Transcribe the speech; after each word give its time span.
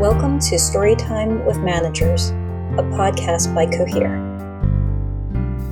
Welcome 0.00 0.38
to 0.38 0.54
Storytime 0.54 1.44
with 1.44 1.58
Managers, 1.58 2.30
a 2.30 2.82
podcast 2.96 3.54
by 3.54 3.66
Cohere. 3.66 4.16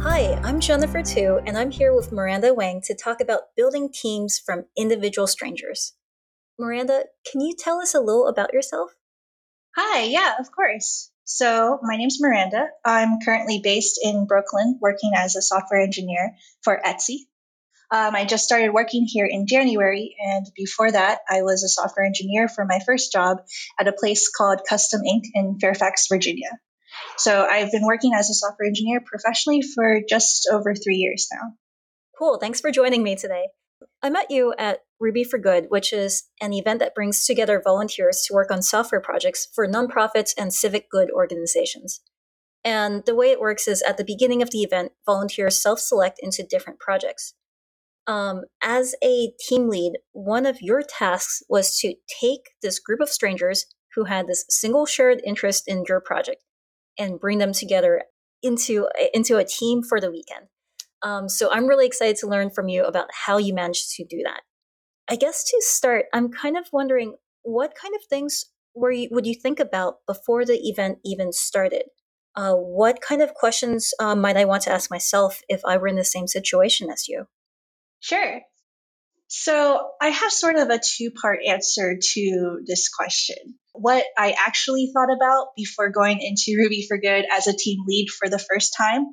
Hi, 0.02 0.38
I'm 0.44 0.60
Jennifer 0.60 1.02
Tu, 1.02 1.40
and 1.46 1.56
I'm 1.56 1.70
here 1.70 1.94
with 1.94 2.12
Miranda 2.12 2.52
Wang 2.52 2.82
to 2.82 2.94
talk 2.94 3.22
about 3.22 3.56
building 3.56 3.90
teams 3.90 4.38
from 4.38 4.66
individual 4.76 5.26
strangers. 5.26 5.94
Miranda, 6.58 7.04
can 7.32 7.40
you 7.40 7.54
tell 7.58 7.80
us 7.80 7.94
a 7.94 8.00
little 8.00 8.28
about 8.28 8.52
yourself? 8.52 8.90
Hi, 9.74 10.02
yeah, 10.02 10.34
of 10.38 10.52
course. 10.54 11.10
So, 11.24 11.78
my 11.82 11.96
name's 11.96 12.20
Miranda. 12.20 12.66
I'm 12.84 13.20
currently 13.24 13.62
based 13.64 13.98
in 14.02 14.26
Brooklyn 14.26 14.78
working 14.78 15.12
as 15.16 15.36
a 15.36 15.42
software 15.42 15.80
engineer 15.80 16.36
for 16.60 16.78
Etsy. 16.84 17.20
Um, 17.90 18.14
I 18.14 18.26
just 18.26 18.44
started 18.44 18.70
working 18.72 19.06
here 19.06 19.26
in 19.28 19.46
January, 19.46 20.14
and 20.20 20.46
before 20.54 20.92
that, 20.92 21.20
I 21.28 21.42
was 21.42 21.64
a 21.64 21.68
software 21.68 22.04
engineer 22.04 22.46
for 22.46 22.66
my 22.66 22.80
first 22.84 23.12
job 23.12 23.38
at 23.80 23.88
a 23.88 23.92
place 23.92 24.30
called 24.30 24.60
Custom 24.68 25.00
Ink 25.04 25.24
in 25.34 25.58
Fairfax, 25.58 26.06
Virginia. 26.10 26.50
So 27.16 27.46
I've 27.50 27.72
been 27.72 27.86
working 27.86 28.12
as 28.14 28.28
a 28.28 28.34
software 28.34 28.68
engineer 28.68 29.00
professionally 29.04 29.62
for 29.62 30.00
just 30.06 30.48
over 30.52 30.74
three 30.74 30.96
years 30.96 31.28
now. 31.32 31.52
Cool. 32.18 32.38
Thanks 32.38 32.60
for 32.60 32.70
joining 32.70 33.02
me 33.02 33.16
today. 33.16 33.48
I 34.02 34.10
met 34.10 34.30
you 34.30 34.54
at 34.58 34.80
Ruby 35.00 35.24
for 35.24 35.38
Good, 35.38 35.66
which 35.68 35.92
is 35.92 36.24
an 36.40 36.52
event 36.52 36.80
that 36.80 36.94
brings 36.94 37.24
together 37.24 37.62
volunteers 37.62 38.22
to 38.26 38.34
work 38.34 38.50
on 38.50 38.60
software 38.60 39.00
projects 39.00 39.48
for 39.54 39.66
nonprofits 39.66 40.32
and 40.36 40.52
civic 40.52 40.90
good 40.90 41.10
organizations. 41.10 42.00
And 42.64 43.04
the 43.06 43.14
way 43.14 43.30
it 43.30 43.40
works 43.40 43.66
is 43.66 43.82
at 43.82 43.96
the 43.96 44.04
beginning 44.04 44.42
of 44.42 44.50
the 44.50 44.62
event, 44.62 44.92
volunteers 45.06 45.62
self 45.62 45.78
select 45.78 46.18
into 46.20 46.46
different 46.48 46.80
projects 46.80 47.34
um, 48.08 48.44
as 48.62 48.94
a 49.04 49.32
team 49.38 49.68
lead, 49.68 49.98
one 50.12 50.46
of 50.46 50.62
your 50.62 50.82
tasks 50.82 51.42
was 51.48 51.78
to 51.80 51.94
take 52.20 52.40
this 52.62 52.80
group 52.80 53.00
of 53.00 53.10
strangers 53.10 53.66
who 53.94 54.04
had 54.04 54.26
this 54.26 54.46
single 54.48 54.86
shared 54.86 55.20
interest 55.24 55.64
in 55.68 55.84
your 55.86 56.00
project 56.00 56.42
and 56.98 57.20
bring 57.20 57.38
them 57.38 57.52
together 57.52 58.02
into 58.42 58.88
into 59.12 59.36
a 59.36 59.44
team 59.44 59.82
for 59.82 60.00
the 60.00 60.10
weekend. 60.10 60.46
Um, 61.02 61.28
so 61.28 61.52
I'm 61.52 61.66
really 61.66 61.86
excited 61.86 62.16
to 62.16 62.26
learn 62.26 62.50
from 62.50 62.68
you 62.68 62.84
about 62.84 63.08
how 63.26 63.36
you 63.36 63.54
managed 63.54 63.90
to 63.96 64.04
do 64.04 64.22
that. 64.24 64.40
I 65.08 65.16
guess 65.16 65.44
to 65.44 65.62
start, 65.64 66.06
I'm 66.12 66.30
kind 66.30 66.56
of 66.56 66.66
wondering 66.72 67.16
what 67.42 67.74
kind 67.80 67.94
of 67.94 68.02
things 68.08 68.46
were 68.74 68.90
you, 68.90 69.08
would 69.10 69.26
you 69.26 69.34
think 69.34 69.60
about 69.60 69.96
before 70.06 70.44
the 70.44 70.58
event 70.68 70.98
even 71.04 71.32
started? 71.32 71.84
Uh, 72.34 72.54
what 72.54 73.00
kind 73.00 73.22
of 73.22 73.34
questions 73.34 73.92
uh, 74.00 74.14
might 74.14 74.36
I 74.36 74.44
want 74.44 74.62
to 74.64 74.72
ask 74.72 74.90
myself 74.90 75.40
if 75.48 75.60
I 75.64 75.76
were 75.76 75.88
in 75.88 75.96
the 75.96 76.04
same 76.04 76.26
situation 76.26 76.90
as 76.90 77.08
you? 77.08 77.26
Sure. 78.00 78.40
So 79.28 79.90
I 80.00 80.08
have 80.08 80.32
sort 80.32 80.56
of 80.56 80.70
a 80.70 80.80
two 80.80 81.10
part 81.10 81.40
answer 81.46 81.98
to 82.00 82.60
this 82.66 82.88
question. 82.88 83.36
What 83.72 84.04
I 84.16 84.34
actually 84.38 84.90
thought 84.92 85.12
about 85.14 85.48
before 85.56 85.90
going 85.90 86.20
into 86.20 86.58
Ruby 86.58 86.86
for 86.88 86.98
Good 86.98 87.26
as 87.30 87.46
a 87.46 87.56
team 87.56 87.80
lead 87.86 88.08
for 88.08 88.28
the 88.28 88.38
first 88.38 88.74
time, 88.76 89.06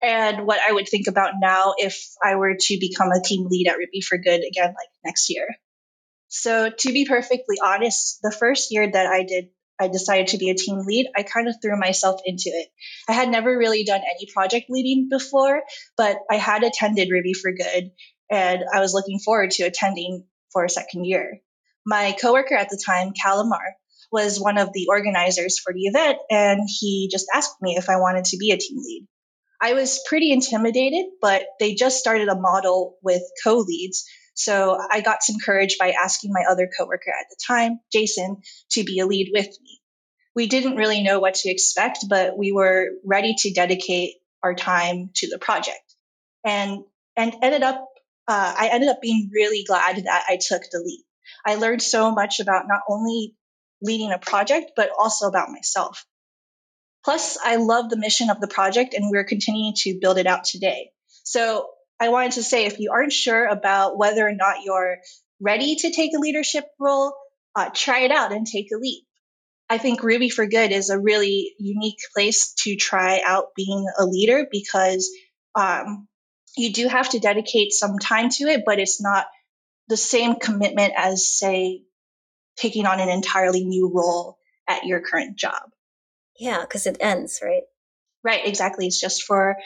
and 0.00 0.46
what 0.46 0.60
I 0.66 0.72
would 0.72 0.88
think 0.88 1.08
about 1.08 1.34
now 1.40 1.74
if 1.76 1.98
I 2.24 2.36
were 2.36 2.54
to 2.58 2.78
become 2.80 3.10
a 3.10 3.22
team 3.22 3.46
lead 3.50 3.66
at 3.68 3.76
Ruby 3.76 4.00
for 4.00 4.16
Good 4.16 4.42
again, 4.46 4.68
like 4.68 4.88
next 5.04 5.28
year. 5.28 5.48
So, 6.28 6.70
to 6.70 6.92
be 6.92 7.04
perfectly 7.06 7.56
honest, 7.62 8.20
the 8.22 8.30
first 8.30 8.68
year 8.70 8.88
that 8.90 9.06
I 9.06 9.24
did, 9.24 9.48
I 9.80 9.88
decided 9.88 10.28
to 10.28 10.38
be 10.38 10.50
a 10.50 10.54
team 10.54 10.78
lead, 10.86 11.06
I 11.16 11.22
kind 11.22 11.48
of 11.48 11.56
threw 11.60 11.78
myself 11.78 12.20
into 12.24 12.50
it. 12.50 12.68
I 13.08 13.12
had 13.12 13.28
never 13.28 13.56
really 13.56 13.84
done 13.84 14.00
any 14.00 14.30
project 14.32 14.66
leading 14.68 15.08
before, 15.08 15.62
but 15.96 16.18
I 16.30 16.36
had 16.36 16.64
attended 16.64 17.08
Ruby 17.10 17.32
for 17.32 17.52
Good 17.52 17.90
and 18.30 18.64
I 18.72 18.80
was 18.80 18.94
looking 18.94 19.18
forward 19.18 19.50
to 19.52 19.64
attending 19.64 20.24
for 20.52 20.64
a 20.64 20.70
second 20.70 21.04
year. 21.04 21.40
My 21.86 22.14
coworker 22.20 22.54
at 22.54 22.68
the 22.68 22.82
time, 22.84 23.12
Calamar, 23.12 23.74
was 24.10 24.40
one 24.40 24.58
of 24.58 24.72
the 24.72 24.86
organizers 24.88 25.58
for 25.58 25.72
the 25.72 25.82
event, 25.82 26.18
and 26.30 26.60
he 26.66 27.08
just 27.10 27.26
asked 27.34 27.60
me 27.60 27.76
if 27.76 27.88
I 27.88 27.96
wanted 27.96 28.26
to 28.26 28.38
be 28.38 28.50
a 28.50 28.56
team 28.56 28.78
lead. 28.78 29.06
I 29.60 29.74
was 29.74 30.00
pretty 30.08 30.30
intimidated, 30.30 31.06
but 31.20 31.42
they 31.58 31.74
just 31.74 31.98
started 31.98 32.28
a 32.28 32.38
model 32.38 32.96
with 33.02 33.22
co 33.42 33.58
leads. 33.58 34.04
So 34.34 34.78
I 34.90 35.00
got 35.00 35.22
some 35.22 35.36
courage 35.44 35.78
by 35.80 35.90
asking 35.90 36.32
my 36.32 36.44
other 36.48 36.70
coworker 36.78 37.10
at 37.10 37.26
the 37.28 37.36
time, 37.46 37.80
Jason, 37.92 38.36
to 38.72 38.84
be 38.84 39.00
a 39.00 39.06
lead 39.06 39.30
with 39.34 39.46
me. 39.46 39.80
We 40.36 40.46
didn't 40.46 40.76
really 40.76 41.02
know 41.02 41.18
what 41.18 41.34
to 41.34 41.50
expect, 41.50 42.04
but 42.08 42.38
we 42.38 42.52
were 42.52 42.90
ready 43.04 43.34
to 43.38 43.52
dedicate 43.52 44.14
our 44.42 44.54
time 44.54 45.10
to 45.16 45.28
the 45.28 45.38
project. 45.38 45.82
And 46.44 46.84
and 47.16 47.34
ended 47.42 47.64
up 47.64 47.84
uh, 48.28 48.54
I 48.56 48.68
ended 48.72 48.90
up 48.90 49.00
being 49.00 49.30
really 49.32 49.64
glad 49.66 49.96
that 49.96 50.24
I 50.28 50.36
took 50.36 50.62
the 50.70 50.80
lead. 50.80 51.04
I 51.46 51.54
learned 51.54 51.82
so 51.82 52.12
much 52.12 52.40
about 52.40 52.68
not 52.68 52.82
only 52.88 53.34
leading 53.80 54.12
a 54.12 54.18
project, 54.18 54.72
but 54.76 54.90
also 54.96 55.26
about 55.26 55.50
myself. 55.50 56.04
Plus, 57.04 57.38
I 57.42 57.56
love 57.56 57.88
the 57.88 57.96
mission 57.96 58.28
of 58.28 58.40
the 58.40 58.48
project 58.48 58.92
and 58.92 59.10
we're 59.10 59.24
continuing 59.24 59.72
to 59.78 59.98
build 60.00 60.18
it 60.18 60.26
out 60.26 60.44
today. 60.44 60.90
So 61.22 61.68
I 61.98 62.10
wanted 62.10 62.32
to 62.32 62.42
say 62.42 62.66
if 62.66 62.78
you 62.78 62.90
aren't 62.92 63.12
sure 63.12 63.46
about 63.46 63.96
whether 63.96 64.26
or 64.26 64.34
not 64.34 64.62
you're 64.64 64.98
ready 65.40 65.76
to 65.76 65.90
take 65.90 66.10
a 66.14 66.20
leadership 66.20 66.64
role, 66.78 67.14
uh, 67.56 67.70
try 67.72 68.00
it 68.00 68.10
out 68.10 68.32
and 68.32 68.46
take 68.46 68.66
a 68.74 68.78
leap. 68.78 69.04
I 69.70 69.78
think 69.78 70.02
Ruby 70.02 70.28
for 70.28 70.46
Good 70.46 70.72
is 70.72 70.90
a 70.90 70.98
really 70.98 71.54
unique 71.58 71.98
place 72.14 72.54
to 72.60 72.76
try 72.76 73.20
out 73.24 73.54
being 73.54 73.86
a 73.98 74.04
leader 74.04 74.46
because 74.50 75.10
um, 75.54 76.07
you 76.58 76.72
do 76.72 76.88
have 76.88 77.08
to 77.10 77.20
dedicate 77.20 77.72
some 77.72 77.98
time 77.98 78.28
to 78.30 78.44
it, 78.44 78.62
but 78.66 78.78
it's 78.78 79.00
not 79.00 79.26
the 79.88 79.96
same 79.96 80.36
commitment 80.36 80.92
as, 80.96 81.32
say, 81.32 81.82
taking 82.56 82.86
on 82.86 83.00
an 83.00 83.08
entirely 83.08 83.64
new 83.64 83.90
role 83.94 84.38
at 84.68 84.84
your 84.84 85.00
current 85.00 85.36
job. 85.36 85.70
Yeah, 86.38 86.60
because 86.60 86.86
it 86.86 86.98
ends, 87.00 87.40
right? 87.42 87.62
Right, 88.22 88.46
exactly. 88.46 88.86
It's 88.86 89.00
just 89.00 89.22
for 89.22 89.56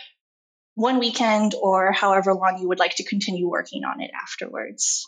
one 0.74 0.98
weekend 0.98 1.54
or 1.60 1.92
however 1.92 2.32
long 2.34 2.58
you 2.60 2.68
would 2.68 2.78
like 2.78 2.96
to 2.96 3.04
continue 3.04 3.48
working 3.48 3.84
on 3.84 4.00
it 4.00 4.10
afterwards. 4.14 5.06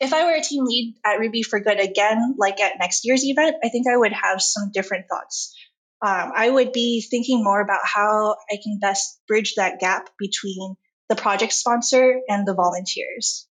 If 0.00 0.12
I 0.12 0.24
were 0.24 0.34
a 0.34 0.40
team 0.40 0.64
lead 0.64 0.94
at 1.04 1.18
Ruby 1.18 1.42
for 1.42 1.60
Good 1.60 1.80
again, 1.80 2.34
like 2.38 2.60
at 2.60 2.78
next 2.78 3.04
year's 3.04 3.24
event, 3.24 3.56
I 3.62 3.68
think 3.68 3.86
I 3.86 3.96
would 3.96 4.12
have 4.12 4.40
some 4.40 4.70
different 4.72 5.06
thoughts 5.08 5.54
um, 6.00 6.32
I 6.34 6.48
would 6.48 6.72
be 6.72 7.02
thinking 7.02 7.42
more 7.42 7.60
about 7.60 7.80
how 7.82 8.36
I 8.50 8.56
can 8.62 8.78
best 8.80 9.20
bridge 9.26 9.54
that 9.56 9.80
gap 9.80 10.10
between 10.18 10.76
the 11.08 11.16
project 11.16 11.52
sponsor 11.52 12.20
and 12.28 12.46
the 12.46 12.54
volunteers. 12.54 13.48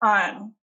Um, 0.00 0.54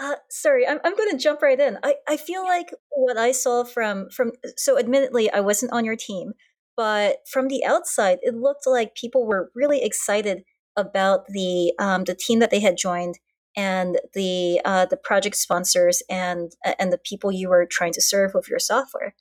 uh, 0.00 0.16
sorry, 0.30 0.66
I'm, 0.66 0.78
I'm 0.82 0.96
going 0.96 1.10
to 1.10 1.18
jump 1.18 1.42
right 1.42 1.60
in. 1.60 1.78
I, 1.82 1.96
I 2.08 2.16
feel 2.16 2.42
like 2.42 2.72
what 2.90 3.16
I 3.16 3.32
saw 3.32 3.64
from 3.64 4.08
from 4.10 4.32
so 4.56 4.78
admittedly 4.78 5.30
I 5.30 5.40
wasn't 5.40 5.72
on 5.72 5.84
your 5.84 5.96
team, 5.96 6.32
but 6.76 7.18
from 7.30 7.48
the 7.48 7.64
outside 7.64 8.18
it 8.22 8.34
looked 8.34 8.66
like 8.66 8.94
people 8.94 9.26
were 9.26 9.52
really 9.54 9.82
excited 9.84 10.42
about 10.76 11.26
the 11.28 11.74
um, 11.78 12.04
the 12.04 12.14
team 12.14 12.38
that 12.40 12.50
they 12.50 12.60
had 12.60 12.76
joined 12.76 13.18
and 13.56 14.00
the 14.14 14.60
uh, 14.64 14.86
the 14.86 14.96
project 14.96 15.36
sponsors 15.36 16.02
and 16.08 16.52
and 16.78 16.92
the 16.92 16.98
people 16.98 17.30
you 17.30 17.48
were 17.48 17.66
trying 17.66 17.92
to 17.92 18.02
serve 18.02 18.32
with 18.34 18.48
your 18.48 18.58
software. 18.58 19.14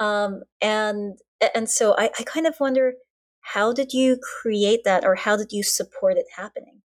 Um, 0.00 0.42
and 0.60 1.16
and 1.54 1.70
so 1.70 1.94
I, 1.96 2.10
I 2.18 2.22
kind 2.24 2.46
of 2.46 2.58
wonder 2.58 2.94
how 3.40 3.72
did 3.72 3.92
you 3.92 4.18
create 4.40 4.80
that 4.84 5.04
or 5.04 5.14
how 5.14 5.36
did 5.36 5.52
you 5.52 5.62
support 5.62 6.16
it 6.16 6.26
happening? 6.36 6.80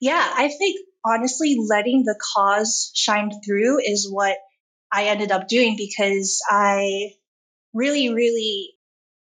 Yeah, 0.00 0.32
I 0.36 0.48
think 0.48 0.80
honestly 1.04 1.56
letting 1.68 2.04
the 2.04 2.18
cause 2.34 2.90
shine 2.94 3.30
through 3.44 3.80
is 3.80 4.08
what 4.10 4.36
I 4.92 5.04
ended 5.04 5.32
up 5.32 5.48
doing 5.48 5.76
because 5.76 6.40
I 6.48 7.10
really, 7.72 8.12
really 8.12 8.70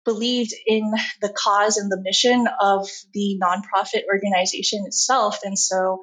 believed 0.04 0.54
in 0.66 0.92
the 1.20 1.34
cause 1.36 1.76
and 1.76 1.90
the 1.90 2.00
mission 2.00 2.46
of 2.60 2.88
the 3.12 3.40
nonprofit 3.42 4.04
organization 4.10 4.84
itself. 4.86 5.40
And 5.44 5.58
so 5.58 6.00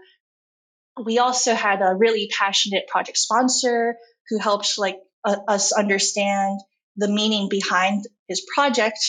we 1.03 1.19
also 1.19 1.55
had 1.55 1.81
a 1.81 1.95
really 1.95 2.29
passionate 2.37 2.87
project 2.87 3.17
sponsor 3.17 3.95
who 4.29 4.39
helped 4.39 4.77
like 4.77 4.97
uh, 5.23 5.37
us 5.47 5.71
understand 5.71 6.59
the 6.97 7.07
meaning 7.07 7.49
behind 7.49 8.03
his 8.27 8.45
project. 8.55 8.99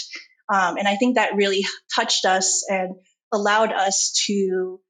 Um, 0.53 0.77
and 0.77 0.89
I 0.89 0.97
think 0.97 1.17
that 1.17 1.37
really 1.37 1.65
touched 1.95 2.25
us 2.25 2.65
and 2.69 2.95
allowed 3.33 3.73
us 3.73 4.13
to 4.27 4.81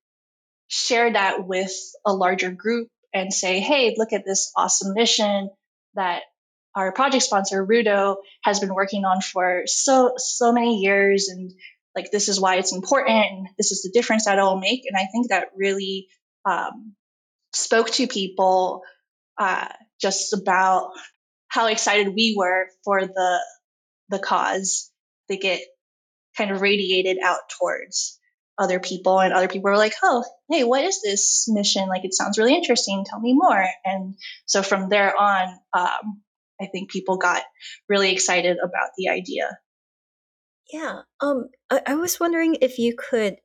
share 0.69 1.13
that 1.13 1.47
with 1.47 1.73
a 2.05 2.13
larger 2.13 2.51
group 2.51 2.89
and 3.13 3.33
say, 3.33 3.61
hey, 3.61 3.95
look 3.97 4.13
at 4.13 4.25
this 4.25 4.51
awesome 4.57 4.95
mission 4.95 5.51
that 5.95 6.23
our 6.75 6.93
project 6.93 7.23
sponsor, 7.23 7.65
Rudo, 7.65 8.17
has 8.43 8.59
been 8.59 8.75
working 8.75 9.05
on 9.05 9.21
for 9.21 9.63
so, 9.67 10.15
so 10.17 10.53
many 10.53 10.81
years. 10.81 11.29
And 11.29 11.53
like, 11.95 12.11
this 12.11 12.29
is 12.29 12.41
why 12.41 12.57
it's 12.57 12.75
important. 12.75 13.49
This 13.57 13.71
is 13.71 13.83
the 13.83 13.93
difference 13.93 14.25
that 14.25 14.39
it 14.39 14.43
will 14.43 14.59
make. 14.59 14.83
And 14.89 14.97
I 14.97 15.07
think 15.07 15.29
that 15.29 15.51
really 15.57 16.09
um, 16.45 16.95
spoke 17.53 17.91
to 17.93 18.09
people 18.09 18.83
uh, 19.39 19.69
just 20.01 20.33
about 20.33 20.91
how 21.55 21.67
excited 21.67 22.15
we 22.15 22.35
were 22.37 22.67
for 22.85 23.07
the 23.07 23.39
the 24.11 24.19
cause 24.19 24.91
they 25.29 25.37
get 25.37 25.61
kind 26.37 26.51
of 26.51 26.61
radiated 26.61 27.19
out 27.23 27.41
towards 27.59 28.19
other 28.59 28.79
people 28.79 29.21
and 29.21 29.33
other 29.33 29.49
people 29.49 29.71
were 29.71 29.77
like 29.77 29.95
oh 30.03 30.25
hey 30.51 30.65
what 30.65 30.85
is 30.85 31.01
this 31.03 31.47
mission 31.49 31.89
like 31.89 32.05
it 32.05 32.15
sounds 32.15 32.39
really 32.39 32.55
interesting 32.55 33.05
tell 33.05 33.21
me 33.21 33.35
more 33.35 33.67
and 33.85 34.15
so 34.47 34.63
from 34.63 34.89
there 34.89 35.15
on 35.19 35.49
um, 35.73 36.23
I 36.61 36.67
think 36.67 36.91
people 36.91 37.17
got 37.17 37.43
really 37.89 38.13
excited 38.13 38.59
about 38.63 38.91
the 38.97 39.09
idea. 39.09 39.59
Yeah. 40.73 41.01
Um, 41.21 41.49
I, 41.71 41.83
I 41.87 41.95
was 41.95 42.21
wondering 42.21 42.57
if 42.61 42.79
you 42.79 42.95
could 42.97 43.37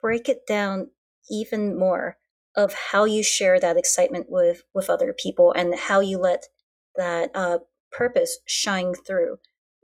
break 0.00 0.28
it 0.28 0.46
down 0.46 0.90
even 1.30 1.78
more 1.78 2.16
of 2.56 2.74
how 2.90 3.04
you 3.04 3.22
share 3.22 3.58
that 3.60 3.76
excitement 3.76 4.26
with 4.28 4.62
with 4.74 4.90
other 4.90 5.14
people 5.16 5.52
and 5.52 5.74
how 5.74 6.00
you 6.00 6.18
let 6.18 6.46
that 6.96 7.30
uh, 7.34 7.58
purpose 7.90 8.38
shine 8.46 8.94
through. 8.94 9.38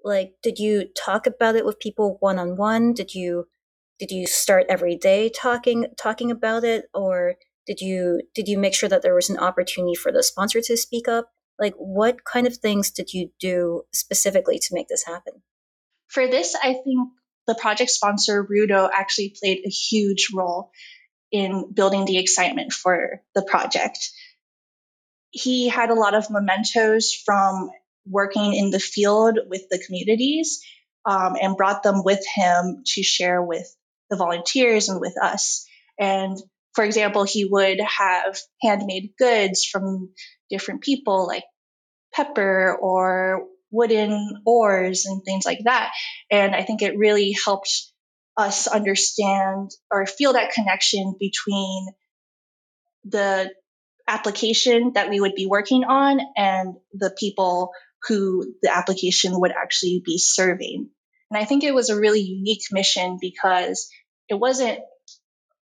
Like, 0.04 0.34
did 0.42 0.58
you 0.58 0.86
talk 0.96 1.26
about 1.26 1.56
it 1.56 1.64
with 1.64 1.80
people 1.80 2.16
one 2.20 2.38
on 2.38 2.56
one? 2.56 2.92
Did 2.92 3.14
you 3.14 3.46
did 3.98 4.10
you 4.10 4.26
start 4.26 4.66
every 4.68 4.96
day 4.96 5.28
talking 5.28 5.86
talking 5.96 6.30
about 6.30 6.64
it, 6.64 6.86
or 6.94 7.34
did 7.66 7.80
you 7.80 8.22
did 8.34 8.48
you 8.48 8.58
make 8.58 8.74
sure 8.74 8.88
that 8.88 9.02
there 9.02 9.14
was 9.14 9.28
an 9.28 9.38
opportunity 9.38 9.94
for 9.94 10.12
the 10.12 10.22
sponsor 10.22 10.60
to 10.60 10.76
speak 10.76 11.08
up? 11.08 11.30
Like, 11.58 11.74
what 11.76 12.24
kind 12.24 12.46
of 12.46 12.56
things 12.56 12.90
did 12.90 13.12
you 13.12 13.30
do 13.40 13.82
specifically 13.92 14.58
to 14.58 14.74
make 14.74 14.88
this 14.88 15.04
happen? 15.04 15.42
For 16.06 16.28
this, 16.28 16.54
I 16.54 16.74
think 16.74 17.10
the 17.48 17.56
project 17.56 17.90
sponsor, 17.90 18.44
Rudo, 18.44 18.88
actually 18.92 19.34
played 19.38 19.62
a 19.66 19.70
huge 19.70 20.28
role 20.32 20.70
in 21.32 21.72
building 21.72 22.04
the 22.04 22.18
excitement 22.18 22.72
for 22.72 23.22
the 23.34 23.42
project. 23.42 23.98
He 25.30 25.68
had 25.68 25.90
a 25.90 25.94
lot 25.94 26.14
of 26.14 26.30
mementos 26.30 27.12
from 27.12 27.70
working 28.06 28.54
in 28.54 28.70
the 28.70 28.80
field 28.80 29.38
with 29.46 29.62
the 29.70 29.82
communities 29.84 30.60
um, 31.04 31.36
and 31.40 31.56
brought 31.56 31.82
them 31.82 32.02
with 32.04 32.24
him 32.34 32.82
to 32.86 33.02
share 33.02 33.42
with 33.42 33.66
the 34.10 34.16
volunteers 34.16 34.88
and 34.88 35.00
with 35.00 35.14
us. 35.22 35.66
And 35.98 36.38
for 36.74 36.84
example, 36.84 37.24
he 37.24 37.44
would 37.44 37.80
have 37.80 38.38
handmade 38.62 39.12
goods 39.18 39.64
from 39.64 40.10
different 40.48 40.82
people 40.82 41.26
like 41.26 41.44
pepper 42.14 42.76
or 42.80 43.46
wooden 43.70 44.42
oars 44.46 45.04
and 45.06 45.22
things 45.24 45.44
like 45.44 45.60
that. 45.64 45.90
And 46.30 46.54
I 46.54 46.62
think 46.62 46.82
it 46.82 46.96
really 46.96 47.34
helped 47.44 47.70
us 48.36 48.66
understand 48.66 49.70
or 49.90 50.06
feel 50.06 50.34
that 50.34 50.52
connection 50.52 51.16
between 51.18 51.88
the 53.04 53.50
application 54.08 54.92
that 54.94 55.10
we 55.10 55.20
would 55.20 55.34
be 55.34 55.46
working 55.46 55.84
on 55.84 56.20
and 56.36 56.74
the 56.92 57.14
people 57.18 57.70
who 58.08 58.54
the 58.62 58.74
application 58.74 59.38
would 59.38 59.52
actually 59.52 60.02
be 60.04 60.18
serving. 60.18 60.88
And 61.30 61.38
I 61.38 61.44
think 61.44 61.62
it 61.62 61.74
was 61.74 61.90
a 61.90 61.98
really 61.98 62.20
unique 62.20 62.62
mission 62.72 63.18
because 63.20 63.88
it 64.28 64.34
wasn't 64.34 64.80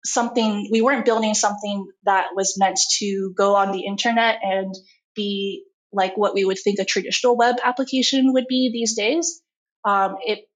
something, 0.04 0.70
we 0.72 0.82
weren't 0.82 1.06
building 1.06 1.34
something 1.34 1.88
that 2.04 2.28
was 2.36 2.56
meant 2.58 2.80
to 3.00 3.34
go 3.36 3.56
on 3.56 3.72
the 3.72 3.86
internet 3.86 4.40
and 4.44 4.74
be 5.16 5.64
like 5.92 6.16
what 6.16 6.36
we 6.36 6.46
would 6.46 6.60
think 6.60 6.78
a 6.80 6.86
traditional 6.86 7.36
web 7.36 7.56
application 7.64 8.34
would 8.34 8.46
be 8.48 8.70
these 8.72 8.96
days. 8.96 9.42
Um, 9.84 10.18
it 10.24 10.48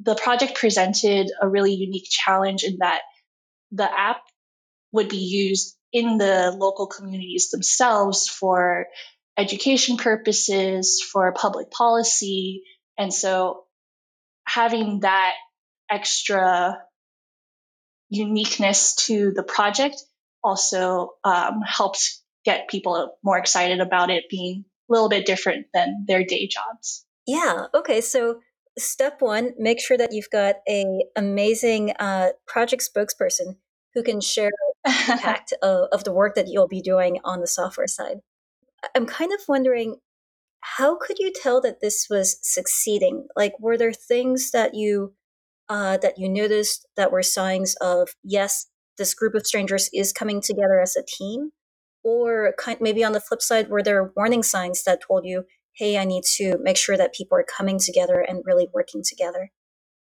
the 0.00 0.14
project 0.14 0.54
presented 0.54 1.30
a 1.40 1.48
really 1.48 1.72
unique 1.72 2.06
challenge 2.08 2.64
in 2.64 2.78
that 2.80 3.00
the 3.72 3.84
app 3.84 4.20
would 4.92 5.08
be 5.08 5.18
used 5.18 5.76
in 5.92 6.18
the 6.18 6.54
local 6.56 6.86
communities 6.86 7.50
themselves 7.50 8.28
for 8.28 8.86
education 9.38 9.96
purposes, 9.96 11.02
for 11.02 11.32
public 11.32 11.70
policy. 11.70 12.62
And 12.98 13.12
so 13.12 13.64
having 14.46 15.00
that 15.00 15.34
extra 15.90 16.82
uniqueness 18.08 18.94
to 18.94 19.32
the 19.32 19.42
project 19.42 20.02
also 20.42 21.14
um, 21.24 21.60
helped 21.66 22.20
get 22.44 22.68
people 22.68 23.16
more 23.22 23.38
excited 23.38 23.80
about 23.80 24.10
it 24.10 24.24
being 24.30 24.64
a 24.88 24.92
little 24.92 25.08
bit 25.08 25.26
different 25.26 25.66
than 25.74 26.04
their 26.06 26.24
day 26.24 26.46
jobs. 26.46 27.04
Yeah. 27.26 27.66
Okay. 27.74 28.00
So 28.00 28.40
step 28.78 29.20
one, 29.20 29.52
make 29.58 29.80
sure 29.80 29.96
that 29.96 30.12
you've 30.12 30.30
got 30.30 30.56
a 30.68 30.84
amazing 31.16 31.92
uh, 31.98 32.30
project 32.46 32.88
spokesperson 32.88 33.56
who 33.94 34.02
can 34.02 34.20
share 34.20 34.50
impact 34.86 35.52
of, 35.62 35.88
of 35.92 36.04
the 36.04 36.12
work 36.12 36.34
that 36.34 36.48
you'll 36.48 36.68
be 36.68 36.82
doing 36.82 37.18
on 37.24 37.40
the 37.40 37.46
software 37.46 37.86
side. 37.86 38.18
I'm 38.94 39.06
kind 39.06 39.32
of 39.32 39.40
wondering 39.48 39.96
how 40.60 40.96
could 40.96 41.18
you 41.18 41.32
tell 41.32 41.60
that 41.60 41.80
this 41.80 42.06
was 42.10 42.38
succeeding? 42.42 43.28
Like, 43.36 43.52
were 43.60 43.78
there 43.78 43.92
things 43.92 44.50
that 44.50 44.74
you 44.74 45.14
uh, 45.68 45.96
that 45.98 46.18
you 46.18 46.28
noticed 46.28 46.86
that 46.96 47.10
were 47.10 47.22
signs 47.22 47.74
of 47.80 48.10
yes, 48.22 48.66
this 48.98 49.14
group 49.14 49.34
of 49.34 49.46
strangers 49.46 49.90
is 49.92 50.12
coming 50.12 50.40
together 50.40 50.80
as 50.80 50.96
a 50.96 51.02
team, 51.04 51.50
or 52.04 52.54
kind, 52.58 52.78
maybe 52.80 53.02
on 53.02 53.12
the 53.12 53.20
flip 53.20 53.42
side, 53.42 53.68
were 53.68 53.82
there 53.82 54.12
warning 54.16 54.42
signs 54.42 54.84
that 54.84 55.00
told 55.06 55.24
you, 55.24 55.44
hey, 55.74 55.98
I 55.98 56.04
need 56.04 56.24
to 56.36 56.56
make 56.62 56.76
sure 56.76 56.96
that 56.96 57.14
people 57.14 57.36
are 57.36 57.44
coming 57.44 57.78
together 57.78 58.20
and 58.20 58.42
really 58.44 58.68
working 58.72 59.02
together? 59.04 59.50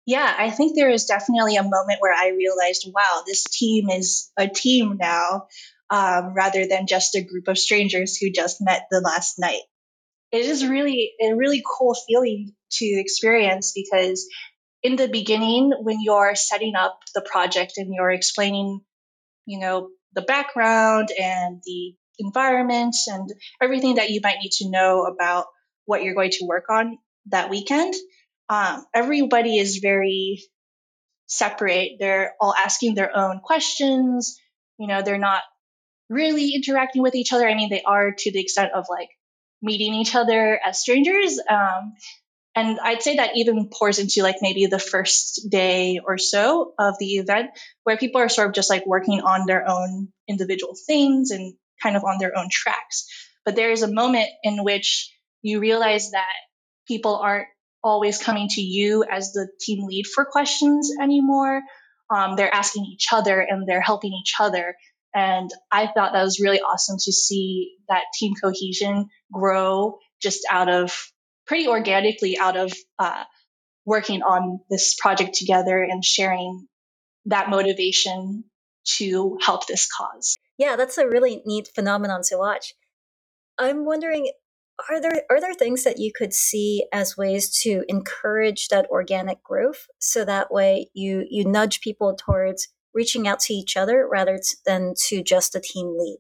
Yeah, 0.07 0.33
I 0.39 0.51
think 0.51 0.77
there 0.77 0.91
is 0.91 1.07
definitely 1.07 1.57
a 1.57 1.65
moment 1.65 1.99
where 2.01 2.15
I 2.15 2.29
realized, 2.29 2.89
wow, 2.95 3.23
this 3.27 3.43
team 3.43 3.91
is 3.91 4.31
a 4.39 4.47
team 4.49 4.97
now, 5.01 5.49
um, 5.91 6.33
rather 6.33 6.67
than 6.67 6.87
just 6.87 7.17
a 7.17 7.25
group 7.25 7.49
of 7.49 7.59
strangers 7.59 8.17
who 8.17 8.31
just 8.31 8.59
met 8.61 8.83
the 8.91 9.01
last 9.01 9.35
night. 9.39 9.63
It 10.31 10.47
is 10.47 10.67
really 10.67 11.13
a 11.21 11.35
really 11.35 11.63
cool 11.67 11.97
feeling 12.07 12.53
to 12.73 12.85
experience 12.85 13.73
because 13.75 14.29
in 14.83 14.95
the 14.95 15.09
beginning, 15.09 15.73
when 15.81 15.99
you're 16.01 16.37
setting 16.37 16.75
up 16.77 17.01
the 17.15 17.23
project 17.23 17.73
and 17.77 17.93
you're 17.93 18.11
explaining, 18.11 18.81
you 19.45 19.59
know, 19.59 19.89
the 20.15 20.23
background 20.23 21.09
and 21.21 21.61
the 21.65 21.95
environment 22.19 22.95
and 23.09 23.29
everything 23.61 23.97
that 23.97 24.11
you 24.11 24.21
might 24.23 24.39
need 24.41 24.53
to 24.53 24.71
know 24.71 25.03
about 25.03 25.47
what 25.85 26.05
you're 26.05 26.15
going 26.15 26.31
to 26.31 26.47
work 26.47 26.67
on 26.71 26.99
that 27.27 27.51
weekend, 27.51 27.95
um, 28.49 28.85
everybody 28.95 29.59
is 29.59 29.79
very 29.79 30.43
separate. 31.27 31.97
They're 31.99 32.35
all 32.41 32.55
asking 32.55 32.95
their 32.95 33.17
own 33.17 33.41
questions. 33.41 34.39
You 34.79 34.87
know, 34.87 35.03
they're 35.03 35.19
not 35.19 35.43
really 36.09 36.55
interacting 36.55 37.03
with 37.03 37.15
each 37.15 37.33
other. 37.33 37.49
I 37.49 37.55
mean, 37.55 37.71
they 37.71 37.83
are 37.83 38.13
to 38.17 38.33
the 38.33 38.41
extent 38.41 38.73
of 38.75 38.87
like 38.89 39.09
meeting 39.63 39.95
each 39.95 40.15
other 40.15 40.61
as 40.65 40.79
strangers. 40.81 41.41
Um, 41.51 41.95
and 42.55 42.79
I'd 42.81 43.03
say 43.03 43.17
that 43.17 43.37
even 43.37 43.69
pours 43.71 43.99
into 43.99 44.23
like 44.23 44.37
maybe 44.41 44.67
the 44.67 44.79
first 44.79 45.51
day 45.51 46.01
or 46.03 46.17
so 46.17 46.73
of 46.79 46.95
the 46.99 47.17
event 47.17 47.51
where 47.85 47.99
people 47.99 48.21
are 48.21 48.31
sort 48.31 48.49
of 48.49 48.55
just 48.55 48.71
like 48.71 48.87
working 48.87 49.21
on 49.21 49.47
their 49.47 49.69
own 49.69 50.09
individual 50.27 50.75
things 50.87 51.31
and 51.31 51.55
kind 51.83 51.97
of 51.97 52.05
on 52.05 52.19
their 52.19 52.37
own 52.37 52.49
tracks. 52.51 53.07
But 53.45 53.57
there 53.57 53.73
is 53.73 53.83
a 53.83 53.93
moment 53.93 54.29
in 54.43 54.65
which 54.65 55.13
you 55.43 55.61
realize 55.61 56.13
that 56.13 56.33
people 56.89 57.17
aren't 57.17 57.49
always 57.87 58.19
coming 58.19 58.49
to 58.49 58.61
you 58.61 59.05
as 59.05 59.33
the 59.33 59.49
team 59.61 59.87
lead 59.87 60.07
for 60.07 60.25
questions 60.25 60.91
anymore. 61.01 61.63
Um, 62.15 62.37
they're 62.37 62.55
asking 62.55 62.85
each 62.85 63.07
other 63.13 63.41
and 63.41 63.67
they're 63.67 63.81
helping 63.81 64.13
each 64.13 64.35
other. 64.41 64.77
And 65.15 65.51
I 65.73 65.87
thought 65.87 66.13
that 66.13 66.23
was 66.23 66.41
really 66.41 66.61
awesome 66.61 66.97
to 67.05 67.13
see 67.13 67.77
that 67.89 68.03
team 68.19 68.35
cohesion 68.35 69.09
grow 69.33 69.99
just 70.21 70.47
out 70.51 70.69
of 70.69 70.95
pretty 71.47 71.69
organically 71.69 72.37
out 72.39 72.57
of 72.57 72.73
uh, 72.99 73.23
working 73.85 74.23
on 74.23 74.61
this 74.69 74.95
project 74.95 75.35
together 75.35 75.83
and 75.83 76.05
sharing 76.05 76.67
that 77.27 77.49
motivation 77.49 78.45
to 78.99 79.39
help 79.41 79.67
this 79.67 79.89
cause. 79.91 80.37
Yeah, 80.59 80.77
that's 80.77 80.99
a 80.99 81.09
really 81.09 81.43
neat 81.47 81.69
phenomenon 81.75 82.23
to 82.29 82.37
watch. 82.37 82.75
I'm 83.59 83.85
wondering 83.85 84.31
are 84.91 85.01
there 85.01 85.23
are 85.31 85.41
there 85.41 85.55
things 85.55 85.85
that 85.85 85.99
you 85.99 86.13
could 86.15 86.35
see 86.35 86.87
as 86.93 87.17
ways 87.17 87.61
to 87.63 87.83
encourage 87.89 88.69
that 88.69 88.87
organic 88.91 89.43
growth 89.43 89.87
so 89.99 90.25
that 90.25 90.53
way 90.53 90.91
you 90.93 91.25
you 91.31 91.45
nudge 91.45 91.81
people 91.81 92.15
towards 92.15 92.69
reaching 92.97 93.29
out 93.29 93.39
to 93.41 93.53
each 93.53 93.77
other 93.77 94.09
rather 94.11 94.41
than 94.65 94.95
to 95.09 95.23
just 95.23 95.55
a 95.55 95.61
team 95.61 95.95
lead? 95.97 96.19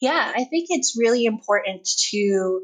Yeah, 0.00 0.32
I 0.34 0.44
think 0.44 0.66
it's 0.68 0.96
really 0.98 1.24
important 1.24 1.88
to 2.10 2.60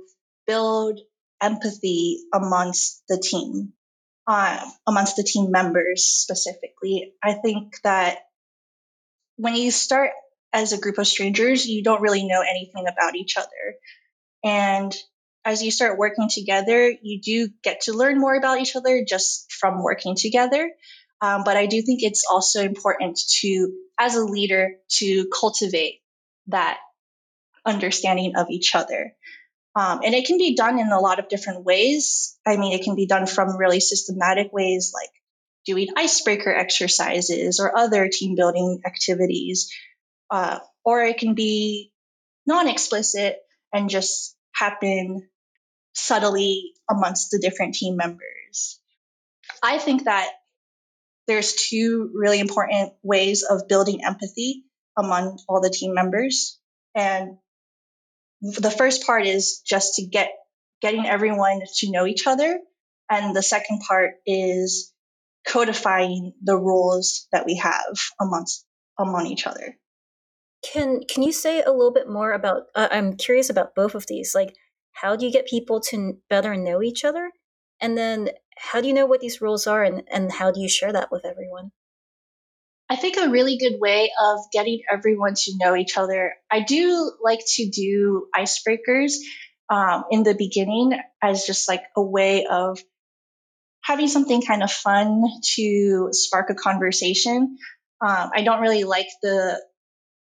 build 0.46 1.00
empathy 1.40 2.18
amongst 2.32 3.02
the 3.08 3.18
team, 3.18 3.72
uh, 4.26 4.64
amongst 4.86 5.16
the 5.16 5.24
team 5.24 5.50
members 5.50 6.04
specifically. 6.04 7.14
I 7.24 7.32
think 7.32 7.74
that 7.84 8.18
when 9.36 9.56
you 9.56 9.70
start 9.70 10.10
as 10.52 10.74
a 10.74 10.78
group 10.78 10.98
of 10.98 11.06
strangers, 11.06 11.66
you 11.66 11.82
don't 11.82 12.02
really 12.02 12.26
know 12.26 12.42
anything 12.42 12.84
about 12.86 13.16
each 13.16 13.38
other. 13.38 13.48
And 14.44 14.94
as 15.44 15.62
you 15.62 15.70
start 15.70 15.98
working 15.98 16.28
together, 16.28 16.92
you 17.02 17.20
do 17.20 17.48
get 17.62 17.82
to 17.82 17.92
learn 17.92 18.18
more 18.18 18.34
about 18.34 18.60
each 18.60 18.76
other 18.76 19.04
just 19.06 19.52
from 19.52 19.82
working 19.82 20.14
together. 20.16 20.70
Um, 21.20 21.42
but 21.44 21.56
I 21.56 21.66
do 21.66 21.82
think 21.82 22.02
it's 22.02 22.24
also 22.30 22.62
important 22.62 23.20
to, 23.40 23.72
as 23.98 24.16
a 24.16 24.24
leader, 24.24 24.72
to 24.98 25.28
cultivate 25.28 26.00
that 26.48 26.78
understanding 27.64 28.34
of 28.36 28.48
each 28.50 28.74
other. 28.74 29.14
Um, 29.74 30.00
and 30.04 30.14
it 30.14 30.26
can 30.26 30.36
be 30.36 30.54
done 30.54 30.78
in 30.78 30.88
a 30.88 31.00
lot 31.00 31.18
of 31.18 31.28
different 31.28 31.64
ways. 31.64 32.36
I 32.46 32.56
mean, 32.56 32.72
it 32.72 32.84
can 32.84 32.96
be 32.96 33.06
done 33.06 33.26
from 33.26 33.56
really 33.56 33.80
systematic 33.80 34.52
ways 34.52 34.92
like 34.94 35.10
doing 35.64 35.88
icebreaker 35.96 36.52
exercises 36.52 37.60
or 37.60 37.76
other 37.76 38.08
team 38.08 38.34
building 38.34 38.80
activities. 38.84 39.72
Uh, 40.30 40.58
or 40.84 41.02
it 41.02 41.18
can 41.18 41.34
be 41.34 41.92
non 42.46 42.68
explicit 42.68 43.38
and 43.72 43.90
just 43.90 44.36
happen 44.54 45.28
subtly 45.94 46.72
amongst 46.90 47.30
the 47.30 47.38
different 47.38 47.74
team 47.74 47.96
members. 47.96 48.80
I 49.62 49.78
think 49.78 50.04
that 50.04 50.30
there's 51.26 51.54
two 51.54 52.10
really 52.14 52.40
important 52.40 52.92
ways 53.02 53.42
of 53.42 53.68
building 53.68 54.04
empathy 54.04 54.64
among 54.96 55.38
all 55.48 55.60
the 55.60 55.70
team 55.70 55.94
members. 55.94 56.58
And 56.94 57.38
the 58.40 58.70
first 58.70 59.06
part 59.06 59.26
is 59.26 59.60
just 59.64 59.94
to 59.94 60.06
get 60.06 60.30
getting 60.80 61.06
everyone 61.06 61.60
to 61.76 61.90
know 61.90 62.06
each 62.06 62.26
other. 62.26 62.58
And 63.08 63.36
the 63.36 63.42
second 63.42 63.82
part 63.86 64.14
is 64.26 64.92
codifying 65.46 66.32
the 66.42 66.56
rules 66.56 67.28
that 67.32 67.46
we 67.46 67.56
have 67.56 67.96
amongst 68.20 68.64
among 68.98 69.26
each 69.26 69.46
other. 69.46 69.76
Can 70.62 71.00
can 71.08 71.22
you 71.22 71.32
say 71.32 71.62
a 71.62 71.72
little 71.72 71.92
bit 71.92 72.08
more 72.08 72.32
about? 72.32 72.64
Uh, 72.74 72.88
I'm 72.90 73.16
curious 73.16 73.50
about 73.50 73.74
both 73.74 73.94
of 73.94 74.06
these. 74.06 74.34
Like, 74.34 74.54
how 74.92 75.16
do 75.16 75.26
you 75.26 75.32
get 75.32 75.46
people 75.46 75.80
to 75.80 76.18
better 76.30 76.56
know 76.56 76.82
each 76.82 77.04
other, 77.04 77.30
and 77.80 77.98
then 77.98 78.30
how 78.56 78.80
do 78.80 78.86
you 78.86 78.94
know 78.94 79.06
what 79.06 79.20
these 79.20 79.40
rules 79.40 79.66
are, 79.66 79.82
and 79.82 80.04
and 80.10 80.30
how 80.30 80.50
do 80.52 80.60
you 80.60 80.68
share 80.68 80.92
that 80.92 81.10
with 81.10 81.24
everyone? 81.24 81.72
I 82.88 82.96
think 82.96 83.16
a 83.16 83.30
really 83.30 83.56
good 83.56 83.80
way 83.80 84.10
of 84.20 84.40
getting 84.52 84.82
everyone 84.90 85.34
to 85.34 85.52
know 85.56 85.74
each 85.74 85.96
other. 85.96 86.34
I 86.50 86.60
do 86.60 87.10
like 87.22 87.40
to 87.54 87.70
do 87.70 88.26
icebreakers 88.36 89.14
um, 89.70 90.04
in 90.10 90.22
the 90.24 90.34
beginning 90.34 90.92
as 91.22 91.46
just 91.46 91.68
like 91.68 91.82
a 91.96 92.02
way 92.02 92.44
of 92.44 92.78
having 93.82 94.08
something 94.08 94.42
kind 94.42 94.62
of 94.62 94.70
fun 94.70 95.24
to 95.54 96.08
spark 96.12 96.50
a 96.50 96.54
conversation. 96.54 97.56
Um, 98.06 98.30
I 98.34 98.42
don't 98.44 98.60
really 98.60 98.84
like 98.84 99.08
the 99.22 99.58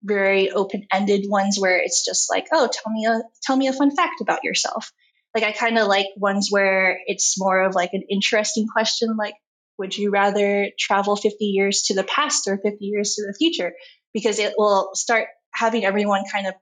very 0.03 0.51
open-ended 0.51 1.25
ones 1.29 1.59
where 1.59 1.79
it's 1.79 2.05
just 2.05 2.31
like, 2.31 2.47
oh, 2.53 2.69
tell 2.73 2.93
me 2.93 3.07
a 3.07 3.21
tell 3.43 3.57
me 3.57 3.69
a 3.69 3.73
fun 3.73 3.95
fact 3.95 4.21
about 4.21 4.45
yourself. 4.45 4.93
Like 5.35 5.45
I 5.45 5.53
kind 5.53 5.79
of 5.79 5.87
like 5.87 6.07
ones 6.17 6.49
where 6.51 6.99
it's 7.07 7.39
more 7.39 7.63
of 7.63 7.75
like 7.75 7.91
an 7.93 8.03
interesting 8.11 8.67
question, 8.67 9.17
like, 9.17 9.35
would 9.79 9.97
you 9.97 10.11
rather 10.11 10.69
travel 10.79 11.17
50 11.17 11.45
years 11.45 11.83
to 11.87 11.95
the 11.95 12.05
past 12.05 12.49
or 12.49 12.59
50 12.59 12.85
years 12.85 13.15
to 13.15 13.27
the 13.27 13.35
future? 13.39 13.73
Because 14.13 14.39
it 14.39 14.55
will 14.59 14.91
start 14.95 15.29
having 15.53 15.85
everyone 15.85 16.25
kind 16.31 16.47
of 16.47 16.55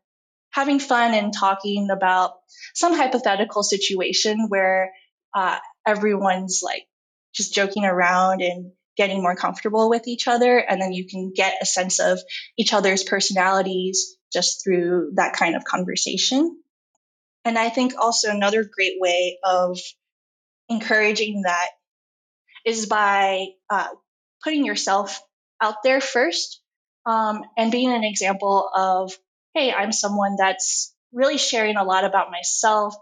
having 0.50 0.78
fun 0.78 1.14
and 1.14 1.33
talking 1.33 1.88
about 1.90 2.33
some 2.75 2.95
hypothetical 2.95 3.62
situation 3.62 4.47
where 4.49 4.92
uh, 5.35 5.59
everyone's 5.87 6.61
like 6.62 6.87
just 7.35 7.54
joking 7.54 7.85
around 7.85 8.42
and 8.42 8.73
getting 8.99 9.23
more 9.23 9.37
comfortable 9.37 9.88
with 9.88 10.09
each 10.09 10.28
other. 10.28 10.59
And 10.59 10.83
then 10.83 10.93
you 10.93 11.07
can 11.07 11.33
get 11.35 11.62
a 11.62 11.67
sense 11.67 12.00
of 12.00 12.19
each 12.59 12.75
other's 12.75 13.05
personalities 13.05 14.17
just 14.33 14.62
through 14.62 15.12
that 15.14 15.33
kind 15.33 15.57
of 15.57 15.64
conversation. 15.64 16.61
And 17.45 17.57
I 17.57 17.71
think 17.71 17.95
also 17.97 18.31
another 18.31 18.64
great 18.64 18.97
way 18.99 19.38
of 19.43 19.78
encouraging 20.69 21.43
that 21.47 21.69
is 22.67 22.87
by 22.87 23.47
uh, 23.71 23.88
putting 24.45 24.67
yourself 24.67 25.19
out 25.62 25.76
there 25.83 26.00
first 26.00 26.61
um, 27.07 27.43
and 27.57 27.73
being 27.73 27.90
an 27.90 28.05
example 28.05 28.69
of, 28.76 29.12
hey, 29.55 29.73
I'm 29.73 29.93
someone 29.93 30.37
that's 30.37 30.93
really 31.12 31.38
sharing 31.38 31.76
a 31.76 31.85
lot 31.85 32.05
about 32.05 32.31
myself 32.31 32.95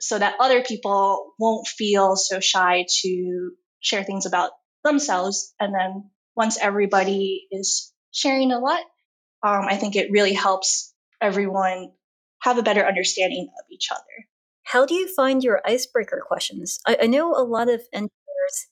so 0.00 0.18
that 0.18 0.36
other 0.40 0.62
people 0.62 1.34
won't 1.38 1.68
feel 1.68 2.16
so 2.16 2.40
shy 2.40 2.86
to 3.02 3.52
share 3.80 4.02
things 4.02 4.26
about 4.26 4.50
themselves. 4.84 5.54
And 5.58 5.74
then 5.74 6.10
once 6.36 6.58
everybody 6.60 7.46
is 7.50 7.92
sharing 8.12 8.52
a 8.52 8.58
lot, 8.58 8.80
um, 9.42 9.66
I 9.68 9.76
think 9.76 9.96
it 9.96 10.10
really 10.10 10.32
helps 10.32 10.94
everyone 11.20 11.92
have 12.42 12.58
a 12.58 12.62
better 12.62 12.84
understanding 12.84 13.48
of 13.58 13.64
each 13.70 13.88
other. 13.90 14.28
How 14.62 14.86
do 14.86 14.94
you 14.94 15.12
find 15.14 15.42
your 15.42 15.60
icebreaker 15.66 16.22
questions? 16.26 16.78
I, 16.86 16.98
I 17.02 17.06
know 17.06 17.34
a 17.34 17.44
lot 17.44 17.68
of 17.68 17.82
engineers 17.92 18.10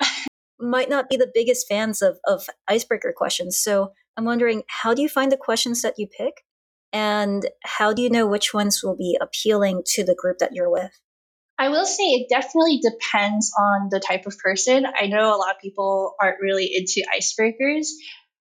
might 0.61 0.89
not 0.89 1.09
be 1.09 1.17
the 1.17 1.31
biggest 1.33 1.67
fans 1.69 2.03
of, 2.03 2.19
of 2.27 2.47
icebreaker 2.69 3.13
questions. 3.17 3.59
So 3.59 3.93
I'm 4.17 4.25
wondering, 4.25 4.63
how 4.69 4.95
do 4.95 5.03
you 5.03 5.09
find 5.09 5.31
the 5.31 5.37
questions 5.37 5.83
that 5.83 5.99
you 5.99 6.07
pick? 6.07 6.45
And 6.93 7.49
how 7.63 7.93
do 7.93 8.03
you 8.03 8.11
know 8.11 8.27
which 8.27 8.53
ones 8.53 8.83
will 8.83 8.97
be 8.97 9.19
appealing 9.21 9.83
to 9.87 10.05
the 10.05 10.15
group 10.15 10.39
that 10.39 10.53
you're 10.53 10.71
with? 10.71 11.01
I 11.63 11.69
will 11.69 11.87
say 11.87 12.03
it 12.03 12.29
definitely 12.29 12.81
depends 12.83 13.53
on 13.57 13.89
the 13.89 14.01
type 14.01 14.27
of 14.27 14.37
person. 14.37 14.85
I 14.85 15.07
know 15.07 15.33
a 15.33 15.39
lot 15.39 15.55
of 15.55 15.61
people 15.61 16.13
aren't 16.21 16.41
really 16.41 16.69
into 16.75 17.07
icebreakers. 17.09 17.87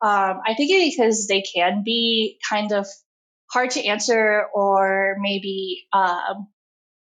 Um, 0.01 0.41
I 0.45 0.53
think 0.53 0.69
it 0.71 0.91
because 0.91 1.25
they 1.25 1.41
can 1.41 1.83
be 1.85 2.37
kind 2.49 2.73
of 2.73 2.87
hard 3.49 3.69
to 3.71 3.85
answer 3.85 4.43
or 4.53 5.15
maybe 5.21 5.87
um, 5.93 6.49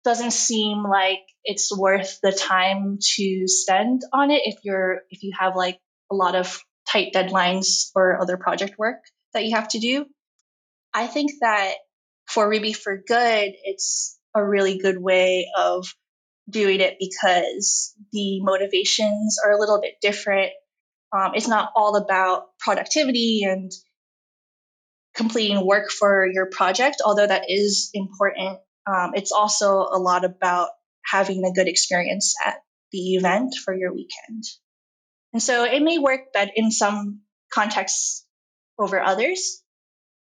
doesn't 0.03 0.33
seem 0.33 0.81
like 0.81 1.19
it's 1.43 1.71
worth 1.77 2.17
the 2.23 2.31
time 2.31 2.97
to 2.99 3.43
spend 3.45 4.01
on 4.11 4.31
it 4.31 4.41
if 4.45 4.55
you're 4.63 5.01
if 5.11 5.21
you 5.21 5.33
have 5.39 5.55
like 5.55 5.77
a 6.11 6.15
lot 6.15 6.33
of 6.33 6.59
tight 6.91 7.13
deadlines 7.13 7.91
or 7.93 8.19
other 8.19 8.37
project 8.37 8.79
work 8.79 8.97
that 9.35 9.45
you 9.45 9.55
have 9.55 9.67
to 9.69 9.79
do. 9.79 10.07
I 10.91 11.05
think 11.05 11.33
that 11.41 11.75
for 12.25 12.49
Ruby 12.49 12.73
for 12.73 12.97
Good, 12.97 13.53
it's 13.63 14.18
a 14.35 14.45
really 14.45 14.77
good 14.77 14.97
way 15.01 15.47
of 15.57 15.85
doing 16.49 16.79
it 16.79 16.97
because 16.99 17.93
the 18.11 18.41
motivations 18.41 19.37
are 19.43 19.51
a 19.51 19.59
little 19.59 19.79
bit 19.81 19.95
different. 20.01 20.51
Um, 21.15 21.31
it's 21.33 21.47
not 21.47 21.71
all 21.75 21.95
about 21.95 22.47
productivity 22.59 23.43
and 23.43 23.71
completing 25.15 25.65
work 25.65 25.89
for 25.91 26.27
your 26.31 26.47
project, 26.47 27.01
although 27.05 27.27
that 27.27 27.45
is 27.49 27.89
important. 27.93 28.59
Um, 28.87 29.11
it's 29.15 29.31
also 29.31 29.87
a 29.91 29.99
lot 29.99 30.25
about 30.25 30.69
having 31.05 31.43
a 31.45 31.53
good 31.53 31.67
experience 31.67 32.35
at 32.45 32.61
the 32.91 33.15
event 33.15 33.53
for 33.63 33.75
your 33.75 33.93
weekend. 33.93 34.43
And 35.33 35.41
so 35.41 35.63
it 35.63 35.81
may 35.81 35.99
work 35.99 36.21
but 36.33 36.51
in 36.55 36.71
some 36.71 37.21
contexts 37.51 38.25
over 38.79 38.99
others. 38.99 39.61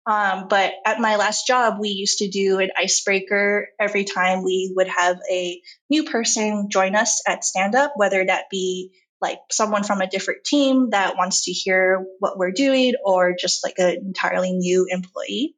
Um, 0.06 0.48
but 0.50 0.74
at 0.86 1.00
my 1.00 1.16
last 1.16 1.48
job, 1.48 1.78
we 1.80 1.90
used 1.90 2.18
to 2.18 2.30
do 2.30 2.60
an 2.60 2.72
icebreaker 2.78 3.70
every 3.80 4.04
time 4.04 4.44
we 4.44 4.72
would 4.76 4.88
have 4.88 5.20
a 5.32 5.62
new 5.90 6.04
person 6.04 6.70
join 6.70 6.96
us 6.96 7.22
at 7.28 7.46
stand 7.46 7.74
up, 7.74 7.94
whether 7.96 8.26
that 8.26 8.50
be 8.52 8.92
like 9.22 9.40
someone 9.50 9.84
from 9.84 10.02
a 10.02 10.08
different 10.08 10.44
team 10.44 10.90
that 10.90 11.16
wants 11.16 11.46
to 11.46 11.52
hear 11.52 12.06
what 12.20 12.38
we're 12.38 12.52
doing 12.52 12.94
or 13.06 13.34
just 13.40 13.64
like 13.64 13.76
an 13.78 13.96
entirely 14.06 14.52
new 14.52 14.86
employee. 14.90 15.56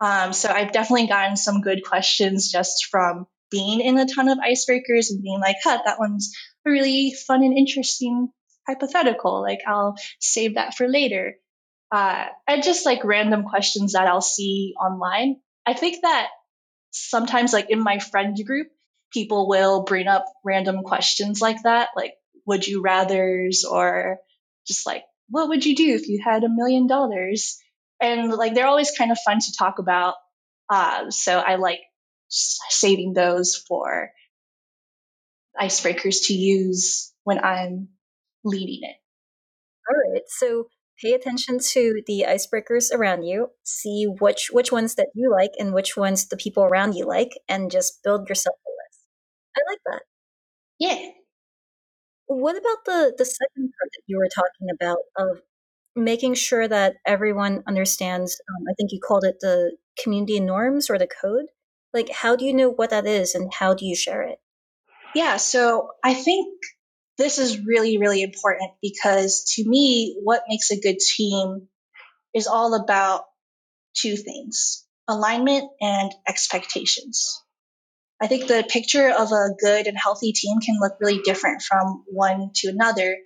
Um, 0.00 0.32
so 0.32 0.48
I've 0.48 0.70
definitely 0.70 1.08
gotten 1.08 1.36
some 1.36 1.60
good 1.60 1.82
questions 1.84 2.52
just 2.52 2.86
from 2.88 3.26
being 3.50 3.80
in 3.80 3.98
a 3.98 4.06
ton 4.06 4.28
of 4.28 4.38
icebreakers 4.38 5.10
and 5.10 5.20
being 5.20 5.40
like, 5.40 5.56
huh, 5.64 5.80
that 5.84 5.98
one's 5.98 6.32
a 6.64 6.70
really 6.70 7.12
fun 7.26 7.42
and 7.42 7.58
interesting 7.58 8.28
hypothetical. 8.68 9.42
Like 9.42 9.60
I'll 9.66 9.96
save 10.20 10.54
that 10.54 10.74
for 10.74 10.86
later 10.86 11.34
uh, 11.90 12.26
and 12.46 12.62
just 12.62 12.84
like 12.86 13.04
random 13.04 13.44
questions 13.44 13.92
that 13.92 14.06
I'll 14.06 14.20
see 14.20 14.74
online. 14.80 15.40
I 15.66 15.74
think 15.74 16.02
that 16.02 16.28
sometimes, 16.90 17.52
like 17.52 17.70
in 17.70 17.80
my 17.80 17.98
friend 17.98 18.36
group, 18.44 18.68
people 19.12 19.48
will 19.48 19.84
bring 19.84 20.06
up 20.06 20.24
random 20.44 20.82
questions 20.82 21.40
like 21.40 21.62
that, 21.62 21.88
like 21.96 22.14
would 22.46 22.66
you 22.66 22.82
rather's 22.82 23.64
or 23.64 24.18
just 24.66 24.86
like 24.86 25.04
what 25.28 25.48
would 25.48 25.64
you 25.64 25.76
do 25.76 25.94
if 25.94 26.08
you 26.08 26.20
had 26.22 26.44
a 26.44 26.48
million 26.48 26.86
dollars? 26.86 27.58
And 28.00 28.32
like 28.32 28.54
they're 28.54 28.66
always 28.66 28.90
kind 28.96 29.10
of 29.10 29.18
fun 29.24 29.38
to 29.40 29.52
talk 29.58 29.78
about. 29.78 30.14
Uh, 30.70 31.10
so 31.10 31.38
I 31.38 31.56
like 31.56 31.80
saving 32.28 33.12
those 33.12 33.56
for 33.56 34.10
icebreakers 35.58 36.26
to 36.26 36.34
use 36.34 37.12
when 37.24 37.38
I'm 37.42 37.88
leading 38.44 38.88
it. 38.88 38.96
All 39.88 40.12
right. 40.12 40.22
So 40.28 40.68
pay 41.00 41.12
attention 41.12 41.58
to 41.58 42.02
the 42.06 42.24
icebreakers 42.28 42.92
around 42.92 43.22
you 43.22 43.48
see 43.64 44.06
which 44.20 44.48
which 44.52 44.72
ones 44.72 44.94
that 44.96 45.08
you 45.14 45.30
like 45.30 45.52
and 45.58 45.72
which 45.72 45.96
ones 45.96 46.28
the 46.28 46.36
people 46.36 46.64
around 46.64 46.94
you 46.94 47.06
like 47.06 47.30
and 47.48 47.70
just 47.70 48.02
build 48.02 48.28
yourself 48.28 48.56
a 48.66 48.70
list. 48.70 49.06
I 49.56 49.60
like 49.70 49.78
that. 49.86 50.02
Yeah. 50.78 51.10
What 52.26 52.56
about 52.56 52.84
the 52.84 53.14
the 53.16 53.24
second 53.24 53.72
part 53.78 53.90
that 53.92 54.02
you 54.06 54.18
were 54.18 54.28
talking 54.34 54.68
about 54.74 54.98
of 55.16 55.40
making 55.96 56.34
sure 56.34 56.68
that 56.68 56.96
everyone 57.06 57.64
understands 57.66 58.40
um, 58.48 58.64
i 58.70 58.74
think 58.74 58.92
you 58.92 59.00
called 59.00 59.24
it 59.24 59.36
the 59.40 59.76
community 60.02 60.40
norms 60.40 60.90
or 60.90 60.98
the 60.98 61.08
code? 61.08 61.46
Like 61.94 62.10
how 62.10 62.36
do 62.36 62.44
you 62.44 62.52
know 62.52 62.70
what 62.70 62.90
that 62.90 63.06
is 63.06 63.34
and 63.34 63.52
how 63.52 63.74
do 63.74 63.86
you 63.86 63.96
share 63.96 64.22
it? 64.22 64.38
Yeah 65.14 65.36
so 65.36 65.90
i 66.04 66.12
think 66.14 66.54
this 67.18 67.38
is 67.38 67.64
really, 67.66 67.98
really 67.98 68.22
important 68.22 68.70
because 68.80 69.52
to 69.56 69.68
me, 69.68 70.16
what 70.22 70.44
makes 70.48 70.70
a 70.70 70.80
good 70.80 70.98
team 70.98 71.68
is 72.34 72.46
all 72.46 72.74
about 72.74 73.24
two 73.94 74.16
things 74.16 74.84
alignment 75.08 75.70
and 75.80 76.12
expectations. 76.28 77.42
I 78.20 78.26
think 78.26 78.46
the 78.46 78.64
picture 78.68 79.08
of 79.08 79.32
a 79.32 79.54
good 79.58 79.86
and 79.86 79.96
healthy 79.96 80.32
team 80.32 80.58
can 80.60 80.76
look 80.80 80.98
really 81.00 81.20
different 81.22 81.62
from 81.62 82.04
one 82.08 82.50
to 82.56 82.68
another. 82.68 83.16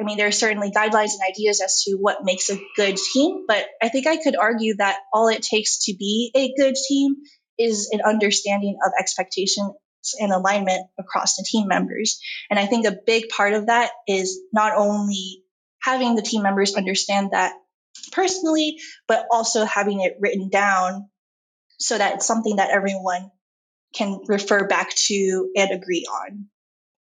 I 0.00 0.04
mean, 0.04 0.16
there 0.16 0.28
are 0.28 0.32
certainly 0.32 0.70
guidelines 0.70 1.12
and 1.12 1.20
ideas 1.28 1.60
as 1.60 1.82
to 1.84 1.96
what 1.96 2.24
makes 2.24 2.48
a 2.50 2.58
good 2.76 2.96
team, 2.96 3.44
but 3.46 3.66
I 3.82 3.88
think 3.88 4.06
I 4.06 4.16
could 4.16 4.36
argue 4.36 4.76
that 4.76 4.98
all 5.12 5.28
it 5.28 5.42
takes 5.42 5.84
to 5.84 5.94
be 5.94 6.30
a 6.34 6.54
good 6.56 6.76
team 6.76 7.16
is 7.58 7.90
an 7.92 8.00
understanding 8.00 8.78
of 8.82 8.92
expectations 8.98 9.72
and 10.18 10.32
alignment 10.32 10.86
across 10.98 11.36
the 11.36 11.46
team 11.46 11.68
members. 11.68 12.20
And 12.50 12.58
I 12.58 12.66
think 12.66 12.86
a 12.86 12.96
big 13.06 13.28
part 13.28 13.54
of 13.54 13.66
that 13.66 13.90
is 14.06 14.40
not 14.52 14.74
only 14.76 15.42
having 15.80 16.14
the 16.14 16.22
team 16.22 16.42
members 16.42 16.74
understand 16.74 17.30
that 17.32 17.52
personally, 18.12 18.78
but 19.06 19.26
also 19.30 19.64
having 19.64 20.00
it 20.00 20.16
written 20.20 20.48
down 20.48 21.08
so 21.78 21.96
that 21.96 22.16
it's 22.16 22.26
something 22.26 22.56
that 22.56 22.70
everyone 22.70 23.30
can 23.94 24.20
refer 24.26 24.66
back 24.66 24.94
to 24.94 25.50
and 25.56 25.70
agree 25.70 26.04
on. 26.10 26.46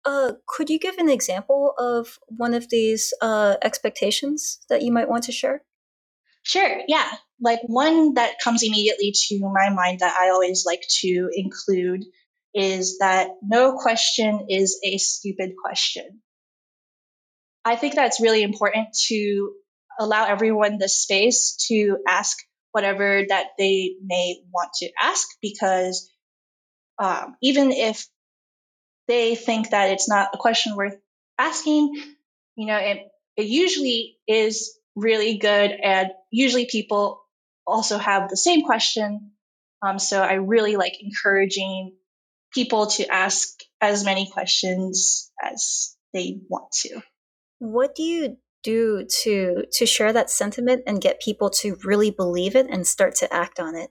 Uh, 0.04 0.32
could 0.46 0.70
you 0.70 0.78
give 0.78 0.96
an 0.98 1.08
example 1.08 1.74
of 1.78 2.18
one 2.28 2.54
of 2.54 2.68
these 2.70 3.12
uh, 3.20 3.56
expectations 3.62 4.60
that 4.68 4.82
you 4.82 4.92
might 4.92 5.08
want 5.08 5.24
to 5.24 5.32
share? 5.32 5.62
Sure, 6.42 6.80
yeah. 6.88 7.10
Like 7.40 7.60
one 7.66 8.14
that 8.14 8.40
comes 8.42 8.62
immediately 8.62 9.12
to 9.28 9.38
my 9.40 9.70
mind 9.70 10.00
that 10.00 10.16
I 10.16 10.30
always 10.30 10.64
like 10.64 10.82
to 11.00 11.28
include 11.34 12.04
is 12.58 12.98
that 12.98 13.28
no 13.40 13.78
question 13.78 14.46
is 14.50 14.80
a 14.82 14.98
stupid 14.98 15.52
question. 15.56 16.20
I 17.64 17.76
think 17.76 17.94
that's 17.94 18.20
really 18.20 18.42
important 18.42 18.88
to 19.06 19.52
allow 20.00 20.26
everyone 20.26 20.78
the 20.78 20.88
space 20.88 21.66
to 21.68 21.98
ask 22.06 22.36
whatever 22.72 23.22
that 23.28 23.46
they 23.58 23.94
may 24.04 24.40
want 24.52 24.70
to 24.78 24.90
ask 25.00 25.28
because 25.40 26.10
um, 26.98 27.36
even 27.42 27.70
if 27.70 28.06
they 29.06 29.36
think 29.36 29.70
that 29.70 29.90
it's 29.90 30.08
not 30.08 30.30
a 30.34 30.38
question 30.38 30.74
worth 30.74 30.96
asking, 31.38 31.94
you 32.56 32.66
know, 32.66 32.76
it, 32.76 33.06
it 33.36 33.46
usually 33.46 34.18
is 34.26 34.76
really 34.96 35.38
good 35.38 35.70
and 35.70 36.08
usually 36.32 36.66
people 36.66 37.22
also 37.64 37.98
have 37.98 38.28
the 38.28 38.36
same 38.36 38.62
question. 38.64 39.30
Um, 39.80 40.00
so 40.00 40.20
I 40.20 40.34
really 40.34 40.74
like 40.76 40.94
encouraging 41.00 41.94
people 42.52 42.86
to 42.86 43.06
ask 43.12 43.48
as 43.80 44.04
many 44.04 44.30
questions 44.30 45.30
as 45.42 45.96
they 46.12 46.38
want 46.48 46.70
to. 46.72 47.00
What 47.58 47.94
do 47.94 48.02
you 48.02 48.36
do 48.62 49.06
to 49.22 49.64
to 49.72 49.86
share 49.86 50.12
that 50.12 50.30
sentiment 50.30 50.82
and 50.86 51.00
get 51.00 51.20
people 51.20 51.50
to 51.50 51.76
really 51.84 52.10
believe 52.10 52.56
it 52.56 52.66
and 52.68 52.86
start 52.86 53.16
to 53.16 53.32
act 53.32 53.60
on 53.60 53.76
it? 53.76 53.90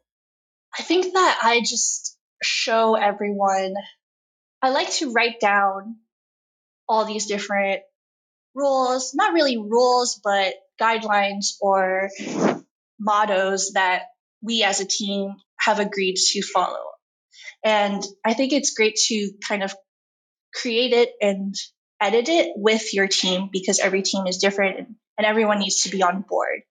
I 0.78 0.84
think 0.84 1.14
that 1.14 1.40
I 1.44 1.62
just 1.62 2.18
show 2.42 2.96
everyone 2.96 3.74
I 4.62 4.70
like 4.70 4.92
to 4.96 5.12
write 5.12 5.40
down 5.40 5.98
all 6.90 7.06
these 7.06 7.28
different 7.28 7.82
rules, 8.56 9.14
not 9.14 9.34
really 9.34 9.58
rules, 9.58 10.20
but 10.24 10.56
guidelines 10.82 11.54
or 11.62 12.10
mottos 13.00 13.72
that 13.74 14.04
we 14.42 14.64
as 14.64 14.80
a 14.80 14.88
team 14.88 15.36
have 15.60 15.80
agreed 15.80 16.16
to 16.16 16.42
follow. 16.42 16.86
And 17.64 18.04
I 18.26 18.34
think 18.34 18.54
it's 18.54 18.74
great 18.74 18.96
to 19.08 19.32
kind 19.48 19.64
of 19.64 19.76
create 20.54 20.94
it 20.94 21.12
and 21.22 21.56
edit 22.02 22.30
it 22.30 22.54
with 22.56 22.94
your 22.94 23.08
team 23.08 23.50
because 23.52 23.80
every 23.80 24.02
team 24.02 24.28
is 24.28 24.38
different 24.38 24.88
and 25.18 25.26
everyone 25.26 25.60
needs 25.60 25.82
to 25.84 25.90
be 25.90 26.04
on 26.04 26.24
board. 26.28 26.62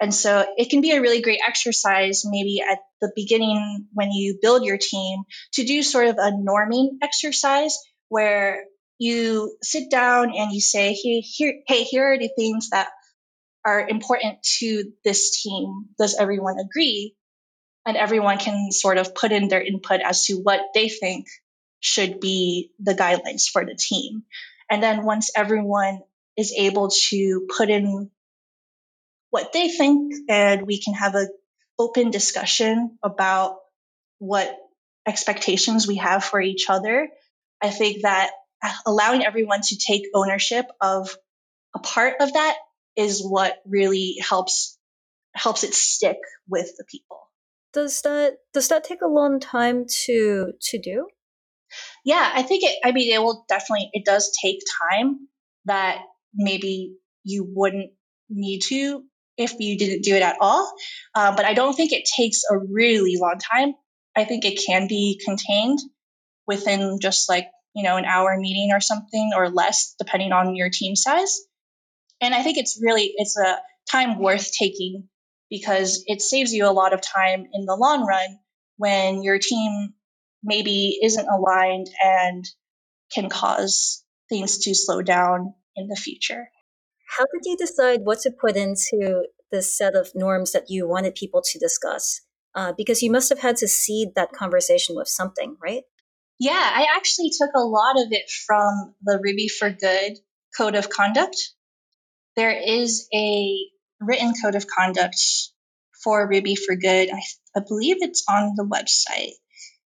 And 0.00 0.12
so 0.12 0.44
it 0.56 0.68
can 0.68 0.80
be 0.80 0.90
a 0.90 1.00
really 1.00 1.22
great 1.22 1.38
exercise, 1.46 2.24
maybe 2.24 2.60
at 2.60 2.78
the 3.00 3.12
beginning 3.14 3.86
when 3.92 4.10
you 4.10 4.38
build 4.42 4.64
your 4.64 4.78
team, 4.78 5.22
to 5.52 5.64
do 5.64 5.82
sort 5.82 6.08
of 6.08 6.16
a 6.16 6.32
norming 6.32 6.96
exercise 7.02 7.78
where 8.08 8.64
you 8.98 9.56
sit 9.62 9.90
down 9.90 10.32
and 10.36 10.52
you 10.52 10.60
say, 10.60 10.92
hey, 10.92 11.20
here, 11.20 11.54
hey, 11.68 11.84
here 11.84 12.12
are 12.12 12.18
the 12.18 12.30
things 12.36 12.70
that 12.70 12.88
are 13.64 13.88
important 13.88 14.42
to 14.58 14.92
this 15.04 15.40
team. 15.40 15.86
Does 15.98 16.16
everyone 16.18 16.56
agree? 16.58 17.14
And 17.84 17.96
everyone 17.96 18.38
can 18.38 18.70
sort 18.70 18.98
of 18.98 19.14
put 19.14 19.32
in 19.32 19.48
their 19.48 19.62
input 19.62 20.00
as 20.00 20.26
to 20.26 20.34
what 20.34 20.60
they 20.74 20.88
think 20.88 21.26
should 21.80 22.20
be 22.20 22.70
the 22.78 22.94
guidelines 22.94 23.48
for 23.50 23.64
the 23.64 23.74
team. 23.74 24.22
And 24.70 24.82
then 24.82 25.04
once 25.04 25.30
everyone 25.36 26.00
is 26.36 26.54
able 26.56 26.90
to 27.08 27.46
put 27.54 27.68
in 27.68 28.10
what 29.30 29.52
they 29.52 29.68
think 29.68 30.14
and 30.28 30.66
we 30.66 30.80
can 30.80 30.94
have 30.94 31.14
an 31.14 31.28
open 31.78 32.10
discussion 32.10 32.98
about 33.02 33.56
what 34.18 34.56
expectations 35.06 35.86
we 35.86 35.96
have 35.96 36.22
for 36.22 36.40
each 36.40 36.70
other, 36.70 37.08
I 37.60 37.70
think 37.70 38.02
that 38.02 38.30
allowing 38.86 39.24
everyone 39.24 39.60
to 39.62 39.76
take 39.76 40.04
ownership 40.14 40.66
of 40.80 41.16
a 41.74 41.80
part 41.80 42.16
of 42.20 42.32
that 42.32 42.56
is 42.96 43.22
what 43.24 43.60
really 43.66 44.18
helps 44.20 44.78
helps 45.34 45.64
it 45.64 45.74
stick 45.74 46.18
with 46.46 46.76
the 46.76 46.84
people. 46.84 47.18
Does 47.72 48.02
that 48.02 48.34
does 48.52 48.68
that 48.68 48.84
take 48.84 49.02
a 49.02 49.08
long 49.08 49.40
time 49.40 49.86
to 50.04 50.52
to 50.60 50.78
do? 50.78 51.08
Yeah, 52.04 52.30
I 52.34 52.42
think 52.42 52.64
it 52.64 52.76
I 52.84 52.92
mean 52.92 53.12
it 53.12 53.22
will 53.22 53.44
definitely 53.48 53.90
it 53.92 54.04
does 54.04 54.36
take 54.42 54.58
time 54.90 55.28
that 55.64 56.02
maybe 56.34 56.96
you 57.24 57.46
wouldn't 57.48 57.92
need 58.28 58.60
to 58.68 59.04
if 59.36 59.54
you 59.58 59.78
didn't 59.78 60.02
do 60.02 60.14
it 60.14 60.22
at 60.22 60.36
all. 60.40 60.72
Uh, 61.14 61.34
but 61.34 61.44
I 61.44 61.54
don't 61.54 61.74
think 61.74 61.92
it 61.92 62.08
takes 62.16 62.42
a 62.50 62.58
really 62.58 63.16
long 63.18 63.38
time. 63.38 63.74
I 64.14 64.24
think 64.24 64.44
it 64.44 64.60
can 64.66 64.88
be 64.88 65.20
contained 65.24 65.78
within 66.46 66.98
just 67.00 67.28
like, 67.28 67.48
you 67.74 67.82
know, 67.82 67.96
an 67.96 68.04
hour 68.04 68.36
meeting 68.38 68.70
or 68.72 68.80
something 68.80 69.32
or 69.34 69.48
less, 69.48 69.94
depending 69.98 70.32
on 70.32 70.54
your 70.54 70.68
team 70.70 70.96
size. 70.96 71.40
And 72.20 72.34
I 72.34 72.42
think 72.42 72.58
it's 72.58 72.78
really, 72.82 73.12
it's 73.16 73.38
a 73.38 73.58
time 73.90 74.18
worth 74.18 74.52
taking 74.52 75.08
because 75.52 76.02
it 76.06 76.22
saves 76.22 76.54
you 76.54 76.64
a 76.66 76.72
lot 76.72 76.94
of 76.94 77.02
time 77.02 77.46
in 77.52 77.66
the 77.66 77.76
long 77.76 78.06
run 78.06 78.38
when 78.78 79.22
your 79.22 79.38
team 79.38 79.92
maybe 80.42 80.98
isn't 81.02 81.28
aligned 81.28 81.88
and 82.02 82.46
can 83.14 83.28
cause 83.28 84.02
things 84.30 84.60
to 84.60 84.74
slow 84.74 85.02
down 85.02 85.52
in 85.76 85.88
the 85.88 85.94
future. 85.94 86.48
How 87.06 87.24
did 87.24 87.42
you 87.44 87.58
decide 87.58 88.00
what 88.02 88.20
to 88.20 88.30
put 88.30 88.56
into 88.56 89.26
the 89.50 89.60
set 89.60 89.94
of 89.94 90.08
norms 90.14 90.52
that 90.52 90.70
you 90.70 90.88
wanted 90.88 91.14
people 91.16 91.42
to 91.44 91.58
discuss? 91.58 92.22
Uh, 92.54 92.72
because 92.74 93.02
you 93.02 93.10
must 93.10 93.28
have 93.28 93.40
had 93.40 93.56
to 93.56 93.68
seed 93.68 94.08
that 94.16 94.32
conversation 94.32 94.96
with 94.96 95.08
something, 95.08 95.56
right? 95.62 95.82
Yeah, 96.40 96.52
I 96.52 96.86
actually 96.96 97.30
took 97.38 97.50
a 97.54 97.60
lot 97.60 98.00
of 98.00 98.08
it 98.10 98.30
from 98.46 98.94
the 99.02 99.20
Ruby 99.22 99.48
for 99.48 99.68
Good 99.68 100.14
Code 100.56 100.76
of 100.76 100.88
Conduct. 100.88 101.36
There 102.36 102.58
is 102.58 103.06
a 103.14 103.58
written 104.04 104.34
code 104.42 104.54
of 104.54 104.66
conduct 104.66 105.16
for 106.02 106.28
Ruby 106.28 106.56
for 106.56 106.76
Good. 106.76 107.10
I, 107.10 107.22
I 107.56 107.60
believe 107.66 107.96
it's 108.00 108.24
on 108.28 108.54
the 108.56 108.64
website. 108.64 109.32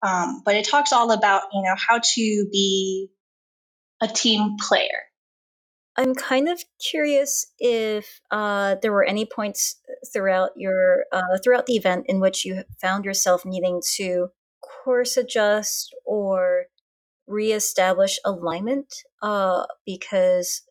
Um, 0.02 0.42
but 0.46 0.56
it 0.56 0.68
talks 0.68 0.94
all 0.94 1.12
about, 1.12 1.44
you 1.54 1.64
know, 1.64 1.76
how 1.76 2.00
to 2.00 2.48
be 2.52 3.10
a 4.02 4.08
team 4.08 4.58
player. 4.60 5.08
I'm 6.00 6.14
kind 6.14 6.48
of 6.48 6.64
curious 6.80 7.48
if 7.58 8.22
uh, 8.30 8.76
there 8.84 8.92
were 8.92 9.04
any 9.04 9.26
points 9.26 9.82
throughout 10.14 10.52
your 10.56 11.06
uh, 11.12 11.40
throughout 11.44 11.66
the 11.66 11.76
event 11.76 12.06
in 12.08 12.20
which 12.20 12.46
you 12.46 12.64
found 12.80 13.04
yourself 13.04 13.44
needing 13.44 13.82
to 13.96 14.28
course 14.62 15.18
adjust 15.18 15.94
or 16.06 16.66
reestablish 17.26 18.20
alignment 18.24 18.94
uh, 19.24 19.66
because 19.88 20.62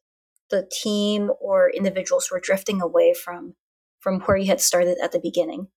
the 0.50 0.68
team 0.82 1.30
or 1.40 1.70
individuals 1.70 2.28
were 2.30 2.40
drifting 2.40 2.80
away 2.80 3.14
from 3.14 3.54
from 4.00 4.20
where 4.20 4.36
you 4.36 4.46
had 4.46 4.60
started 4.60 4.98
at 5.02 5.12
the 5.12 5.20
beginning. 5.20 5.68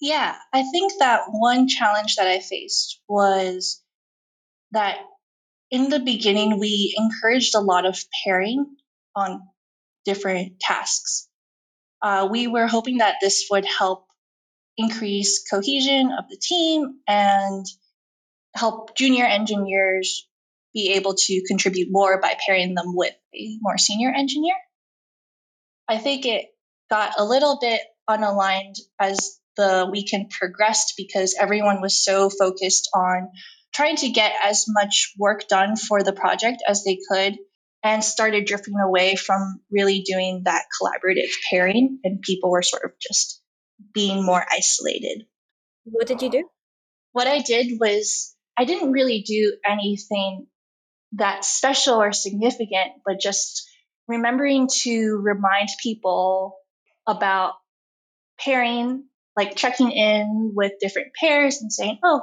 Yeah, 0.00 0.34
I 0.52 0.62
think 0.62 0.92
that 0.98 1.22
one 1.28 1.68
challenge 1.68 2.16
that 2.16 2.26
I 2.26 2.40
faced 2.40 3.00
was 3.08 3.82
that 4.72 4.98
in 5.70 5.88
the 5.88 6.00
beginning, 6.00 6.58
we 6.58 6.94
encouraged 6.98 7.54
a 7.54 7.60
lot 7.60 7.86
of 7.86 7.98
pairing 8.24 8.66
on 9.14 9.42
different 10.04 10.60
tasks. 10.60 11.28
Uh, 12.02 12.28
we 12.30 12.46
were 12.46 12.66
hoping 12.66 12.98
that 12.98 13.16
this 13.20 13.46
would 13.50 13.64
help 13.64 14.06
increase 14.76 15.44
cohesion 15.48 16.12
of 16.16 16.26
the 16.28 16.36
team 16.36 16.96
and 17.08 17.64
help 18.54 18.96
junior 18.96 19.24
engineers 19.24 20.28
be 20.76 20.92
able 20.92 21.14
to 21.14 21.42
contribute 21.48 21.88
more 21.90 22.20
by 22.20 22.36
pairing 22.46 22.74
them 22.74 22.94
with 22.94 23.14
a 23.34 23.56
more 23.62 23.78
senior 23.78 24.12
engineer. 24.14 24.54
I 25.88 25.96
think 25.96 26.26
it 26.26 26.44
got 26.90 27.14
a 27.18 27.24
little 27.24 27.58
bit 27.58 27.80
unaligned 28.08 28.78
as 29.00 29.40
the 29.56 29.88
weekend 29.90 30.28
progressed 30.28 30.92
because 30.98 31.34
everyone 31.40 31.80
was 31.80 32.04
so 32.04 32.28
focused 32.28 32.90
on 32.94 33.30
trying 33.74 33.96
to 33.96 34.10
get 34.10 34.32
as 34.44 34.66
much 34.68 35.14
work 35.18 35.48
done 35.48 35.76
for 35.76 36.02
the 36.02 36.12
project 36.12 36.62
as 36.68 36.84
they 36.84 36.98
could 37.10 37.38
and 37.82 38.04
started 38.04 38.44
drifting 38.44 38.78
away 38.78 39.16
from 39.16 39.60
really 39.70 40.02
doing 40.02 40.42
that 40.44 40.66
collaborative 40.78 41.30
pairing 41.48 42.00
and 42.04 42.20
people 42.20 42.50
were 42.50 42.60
sort 42.60 42.84
of 42.84 42.90
just 43.00 43.40
being 43.94 44.22
more 44.22 44.44
isolated. 44.52 45.22
What 45.84 46.06
did 46.06 46.20
you 46.20 46.30
do? 46.30 46.48
What 47.12 47.26
I 47.26 47.40
did 47.40 47.78
was 47.80 48.34
I 48.58 48.66
didn't 48.66 48.92
really 48.92 49.22
do 49.22 49.56
anything 49.64 50.46
that 51.16 51.44
special 51.44 52.00
or 52.00 52.12
significant, 52.12 52.92
but 53.04 53.20
just 53.20 53.68
remembering 54.08 54.68
to 54.82 55.20
remind 55.22 55.68
people 55.82 56.56
about 57.06 57.54
pairing, 58.38 59.04
like 59.36 59.56
checking 59.56 59.90
in 59.90 60.52
with 60.54 60.72
different 60.80 61.08
pairs 61.18 61.60
and 61.60 61.72
saying, 61.72 61.98
oh, 62.04 62.22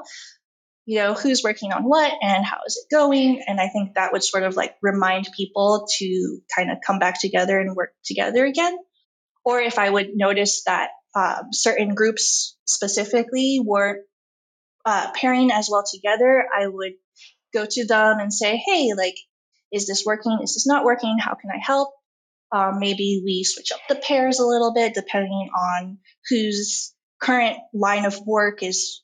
you 0.85 0.99
know, 0.99 1.13
who's 1.13 1.43
working 1.43 1.71
on 1.71 1.83
what 1.83 2.11
and 2.21 2.45
how 2.45 2.57
is 2.67 2.77
it 2.77 2.93
going. 2.93 3.41
And 3.47 3.59
I 3.59 3.69
think 3.69 3.95
that 3.95 4.11
would 4.11 4.23
sort 4.23 4.43
of 4.43 4.55
like 4.55 4.75
remind 4.81 5.27
people 5.35 5.87
to 5.99 6.39
kind 6.55 6.71
of 6.71 6.79
come 6.85 6.99
back 6.99 7.19
together 7.21 7.59
and 7.59 7.75
work 7.75 7.91
together 8.03 8.45
again. 8.45 8.77
Or 9.45 9.61
if 9.61 9.79
I 9.79 9.89
would 9.89 10.11
notice 10.13 10.63
that 10.65 10.89
um, 11.15 11.51
certain 11.51 11.95
groups 11.95 12.57
specifically 12.65 13.61
were 13.63 13.99
uh, 14.85 15.11
pairing 15.15 15.51
as 15.51 15.69
well 15.71 15.83
together, 15.89 16.45
I 16.53 16.67
would 16.67 16.93
go 17.53 17.65
to 17.69 17.85
them 17.85 18.19
and 18.19 18.33
say, 18.33 18.61
hey, 18.65 18.91
like, 18.97 19.15
is 19.71 19.87
this 19.87 20.03
working? 20.05 20.39
Is 20.43 20.53
this 20.53 20.67
not 20.67 20.85
working? 20.85 21.17
How 21.19 21.35
can 21.35 21.49
I 21.53 21.59
help? 21.61 21.93
Um, 22.51 22.79
maybe 22.79 23.21
we 23.25 23.43
switch 23.43 23.71
up 23.71 23.79
the 23.89 23.95
pairs 23.95 24.39
a 24.39 24.45
little 24.45 24.73
bit 24.73 24.93
depending 24.93 25.49
on 25.57 25.97
whose 26.29 26.93
current 27.19 27.57
line 27.73 28.05
of 28.05 28.19
work 28.25 28.61
is 28.61 29.01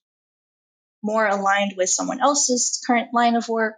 more 1.01 1.25
aligned 1.25 1.73
with 1.75 1.89
someone 1.89 2.21
else's 2.21 2.81
current 2.85 3.09
line 3.13 3.35
of 3.35 3.47
work. 3.49 3.75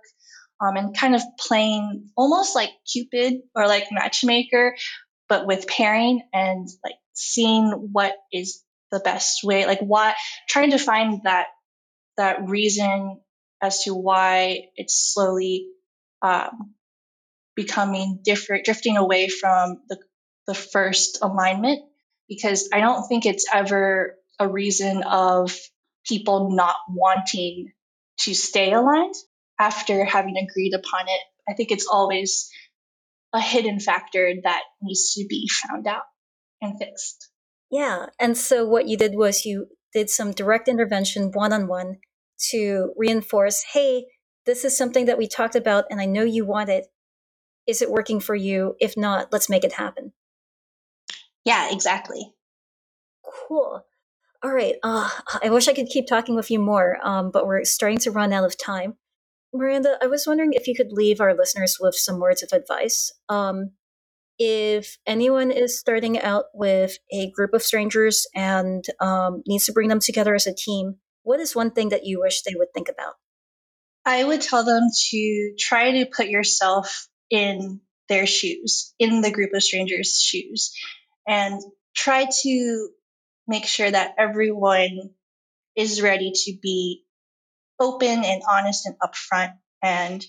Um, 0.59 0.75
and 0.75 0.95
kind 0.95 1.15
of 1.15 1.23
playing 1.39 2.09
almost 2.15 2.53
like 2.53 2.69
Cupid 2.91 3.41
or 3.55 3.65
like 3.65 3.87
matchmaker, 3.91 4.75
but 5.27 5.47
with 5.47 5.67
pairing 5.67 6.21
and 6.33 6.67
like 6.83 6.93
seeing 7.13 7.71
what 7.91 8.13
is 8.31 8.61
the 8.91 8.99
best 8.99 9.43
way, 9.43 9.65
like 9.65 9.79
why 9.79 10.13
trying 10.47 10.69
to 10.71 10.77
find 10.77 11.21
that 11.23 11.47
that 12.17 12.47
reason 12.47 13.19
as 13.61 13.83
to 13.83 13.93
why 13.93 14.69
it's 14.75 15.13
slowly 15.13 15.67
um, 16.21 16.73
becoming 17.55 18.19
different, 18.23 18.65
drifting 18.65 18.97
away 18.97 19.27
from 19.29 19.81
the 19.89 19.97
the 20.47 20.55
first 20.55 21.19
alignment. 21.21 21.79
Because 22.27 22.69
I 22.73 22.79
don't 22.79 23.07
think 23.07 23.25
it's 23.25 23.45
ever 23.53 24.15
a 24.39 24.47
reason 24.47 25.03
of 25.03 25.55
people 26.07 26.55
not 26.55 26.75
wanting 26.89 27.71
to 28.21 28.33
stay 28.33 28.71
aligned 28.71 29.15
after 29.59 30.05
having 30.05 30.37
agreed 30.37 30.73
upon 30.73 31.07
it. 31.07 31.21
I 31.49 31.53
think 31.53 31.71
it's 31.71 31.87
always 31.91 32.49
a 33.33 33.39
hidden 33.39 33.79
factor 33.79 34.33
that 34.43 34.61
needs 34.81 35.13
to 35.13 35.25
be 35.27 35.47
found 35.49 35.87
out 35.87 36.03
and 36.61 36.77
fixed. 36.77 37.29
Yeah. 37.69 38.07
And 38.19 38.37
so 38.37 38.65
what 38.65 38.87
you 38.87 38.97
did 38.97 39.15
was 39.15 39.45
you 39.45 39.67
did 39.93 40.09
some 40.09 40.31
direct 40.31 40.67
intervention 40.67 41.31
one 41.31 41.53
on 41.53 41.67
one 41.67 41.97
to 42.49 42.93
reinforce 42.97 43.63
hey, 43.73 44.05
this 44.45 44.65
is 44.65 44.77
something 44.77 45.05
that 45.05 45.17
we 45.17 45.27
talked 45.27 45.55
about 45.55 45.85
and 45.89 46.01
I 46.01 46.05
know 46.05 46.23
you 46.23 46.45
want 46.45 46.69
it. 46.69 46.87
Is 47.67 47.81
it 47.81 47.91
working 47.91 48.19
for 48.19 48.35
you? 48.35 48.75
If 48.79 48.97
not, 48.97 49.31
let's 49.31 49.49
make 49.49 49.63
it 49.63 49.73
happen. 49.73 50.13
Yeah, 51.45 51.69
exactly. 51.71 52.33
Cool. 53.23 53.85
All 54.43 54.51
right. 54.51 54.75
Uh, 54.81 55.09
I 55.43 55.49
wish 55.49 55.67
I 55.67 55.73
could 55.73 55.87
keep 55.87 56.07
talking 56.07 56.35
with 56.35 56.49
you 56.49 56.59
more, 56.59 56.97
um, 57.03 57.29
but 57.31 57.45
we're 57.45 57.63
starting 57.63 57.99
to 57.99 58.11
run 58.11 58.33
out 58.33 58.43
of 58.43 58.57
time. 58.57 58.95
Miranda, 59.53 59.97
I 60.01 60.07
was 60.07 60.25
wondering 60.25 60.53
if 60.53 60.67
you 60.67 60.75
could 60.75 60.91
leave 60.91 61.19
our 61.19 61.35
listeners 61.35 61.77
with 61.79 61.95
some 61.95 62.19
words 62.19 62.41
of 62.41 62.51
advice. 62.53 63.11
Um, 63.29 63.71
if 64.39 64.97
anyone 65.05 65.51
is 65.51 65.77
starting 65.77 66.19
out 66.19 66.45
with 66.53 66.97
a 67.11 67.29
group 67.31 67.53
of 67.53 67.61
strangers 67.61 68.25
and 68.33 68.83
um, 68.99 69.43
needs 69.45 69.65
to 69.65 69.73
bring 69.73 69.89
them 69.89 69.99
together 69.99 70.33
as 70.33 70.47
a 70.47 70.55
team, 70.55 70.95
what 71.23 71.39
is 71.39 71.55
one 71.55 71.71
thing 71.71 71.89
that 71.89 72.05
you 72.05 72.21
wish 72.21 72.41
they 72.41 72.55
would 72.55 72.73
think 72.73 72.89
about? 72.89 73.13
I 74.05 74.23
would 74.23 74.41
tell 74.41 74.63
them 74.63 74.89
to 75.09 75.53
try 75.57 75.91
to 75.91 76.05
put 76.05 76.27
yourself 76.27 77.07
in 77.29 77.81
their 78.09 78.25
shoes, 78.25 78.93
in 78.99 79.21
the 79.21 79.31
group 79.31 79.53
of 79.53 79.63
strangers' 79.63 80.19
shoes, 80.19 80.73
and 81.27 81.61
try 81.95 82.27
to 82.43 82.89
make 83.47 83.65
sure 83.65 83.89
that 83.89 84.15
everyone 84.17 85.11
is 85.75 86.01
ready 86.01 86.31
to 86.33 86.57
be 86.61 87.03
open 87.79 88.23
and 88.23 88.41
honest 88.49 88.85
and 88.85 88.95
upfront 88.99 89.53
and 89.81 90.25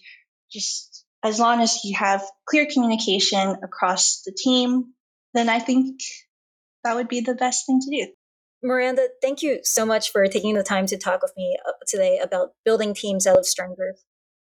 just 0.50 1.04
as 1.22 1.38
long 1.38 1.60
as 1.60 1.84
you 1.84 1.96
have 1.96 2.24
clear 2.46 2.66
communication 2.66 3.56
across 3.62 4.22
the 4.22 4.32
team, 4.32 4.92
then 5.34 5.48
I 5.48 5.60
think 5.60 6.00
that 6.84 6.96
would 6.96 7.08
be 7.08 7.20
the 7.20 7.34
best 7.34 7.66
thing 7.66 7.80
to 7.80 7.90
do. 7.90 8.12
Miranda, 8.62 9.08
thank 9.20 9.42
you 9.42 9.60
so 9.64 9.84
much 9.84 10.12
for 10.12 10.26
taking 10.26 10.54
the 10.54 10.62
time 10.62 10.86
to 10.86 10.96
talk 10.96 11.22
with 11.22 11.32
me 11.36 11.56
uh, 11.66 11.72
today 11.86 12.20
about 12.22 12.50
building 12.64 12.94
teams 12.94 13.26
out 13.26 13.38
of 13.38 13.46
strangers. 13.46 14.04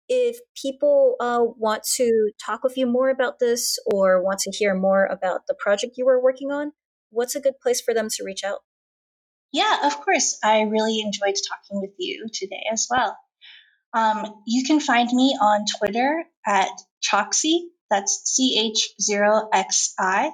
If 0.10 0.38
people 0.62 1.15
uh, 1.21 1.39
want 1.41 1.84
to 1.95 2.32
talk 2.45 2.63
with 2.63 2.78
you 2.78 2.86
more 2.86 3.10
about 3.10 3.39
this 3.39 3.80
or 3.86 4.21
want 4.21 4.39
to 4.39 4.52
hear 4.52 4.76
more 4.76 5.06
about 5.06 5.47
the 5.47 5.56
project 5.58 5.93
you 5.97 6.06
were 6.06 6.21
working 6.21 6.52
on, 6.52 6.74
what's 7.10 7.36
a 7.36 7.39
good 7.39 7.60
place 7.62 7.80
for 7.80 7.93
them 7.93 8.10
to 8.10 8.24
reach 8.26 8.43
out? 8.43 8.60
Yeah, 9.54 9.80
of 9.86 10.02
course. 10.02 10.38
I 10.43 10.62
really 10.62 11.00
enjoyed 11.00 11.36
talking 11.47 11.82
with 11.82 11.93
you 11.97 12.28
today 12.34 12.63
as 12.71 12.88
well. 12.89 13.17
Um, 13.93 14.41
you 14.45 14.65
can 14.65 14.82
find 14.82 15.10
me 15.12 15.38
on 15.41 15.65
Twitter 15.78 16.24
at 16.45 16.69
Choxi, 17.02 17.67
that's 17.89 18.38
CH0XI, 18.39 20.32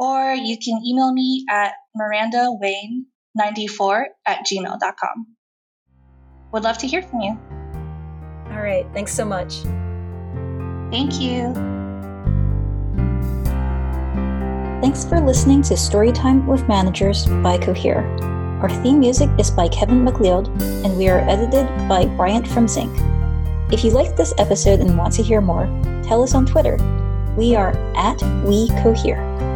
or 0.00 0.34
you 0.34 0.58
can 0.58 0.82
email 0.84 1.12
me 1.12 1.44
at 1.50 1.74
mirandawayne94 1.96 4.04
at 4.26 4.44
gmail.com. 4.46 5.26
Would 6.52 6.64
love 6.64 6.78
to 6.78 6.86
hear 6.86 7.02
from 7.02 7.20
you. 7.20 7.38
All 8.50 8.62
right. 8.62 8.86
Thanks 8.92 9.14
so 9.14 9.24
much. 9.24 9.58
Thank 10.90 11.20
you. 11.20 11.54
Thanks 14.80 15.04
for 15.04 15.20
listening 15.20 15.62
to 15.62 15.74
Storytime 15.74 16.46
with 16.46 16.66
Managers 16.66 17.26
by 17.42 17.58
Cohere. 17.58 18.04
Our 18.62 18.70
theme 18.82 18.98
music 18.98 19.28
is 19.38 19.50
by 19.50 19.68
Kevin 19.68 20.02
MacLeod, 20.02 20.48
and 20.84 20.96
we 20.96 21.08
are 21.08 21.20
edited 21.28 21.66
by 21.88 22.06
Bryant 22.06 22.48
from 22.48 22.66
Zinc. 22.66 22.90
If 23.70 23.84
you 23.84 23.90
liked 23.90 24.16
this 24.16 24.32
episode 24.38 24.80
and 24.80 24.96
want 24.98 25.12
to 25.14 25.22
hear 25.22 25.42
more, 25.42 25.66
tell 26.02 26.22
us 26.22 26.34
on 26.34 26.46
Twitter. 26.46 26.76
We 27.36 27.54
are 27.54 27.76
at 27.94 28.20
We 28.44 28.68
Cohere. 28.82 29.49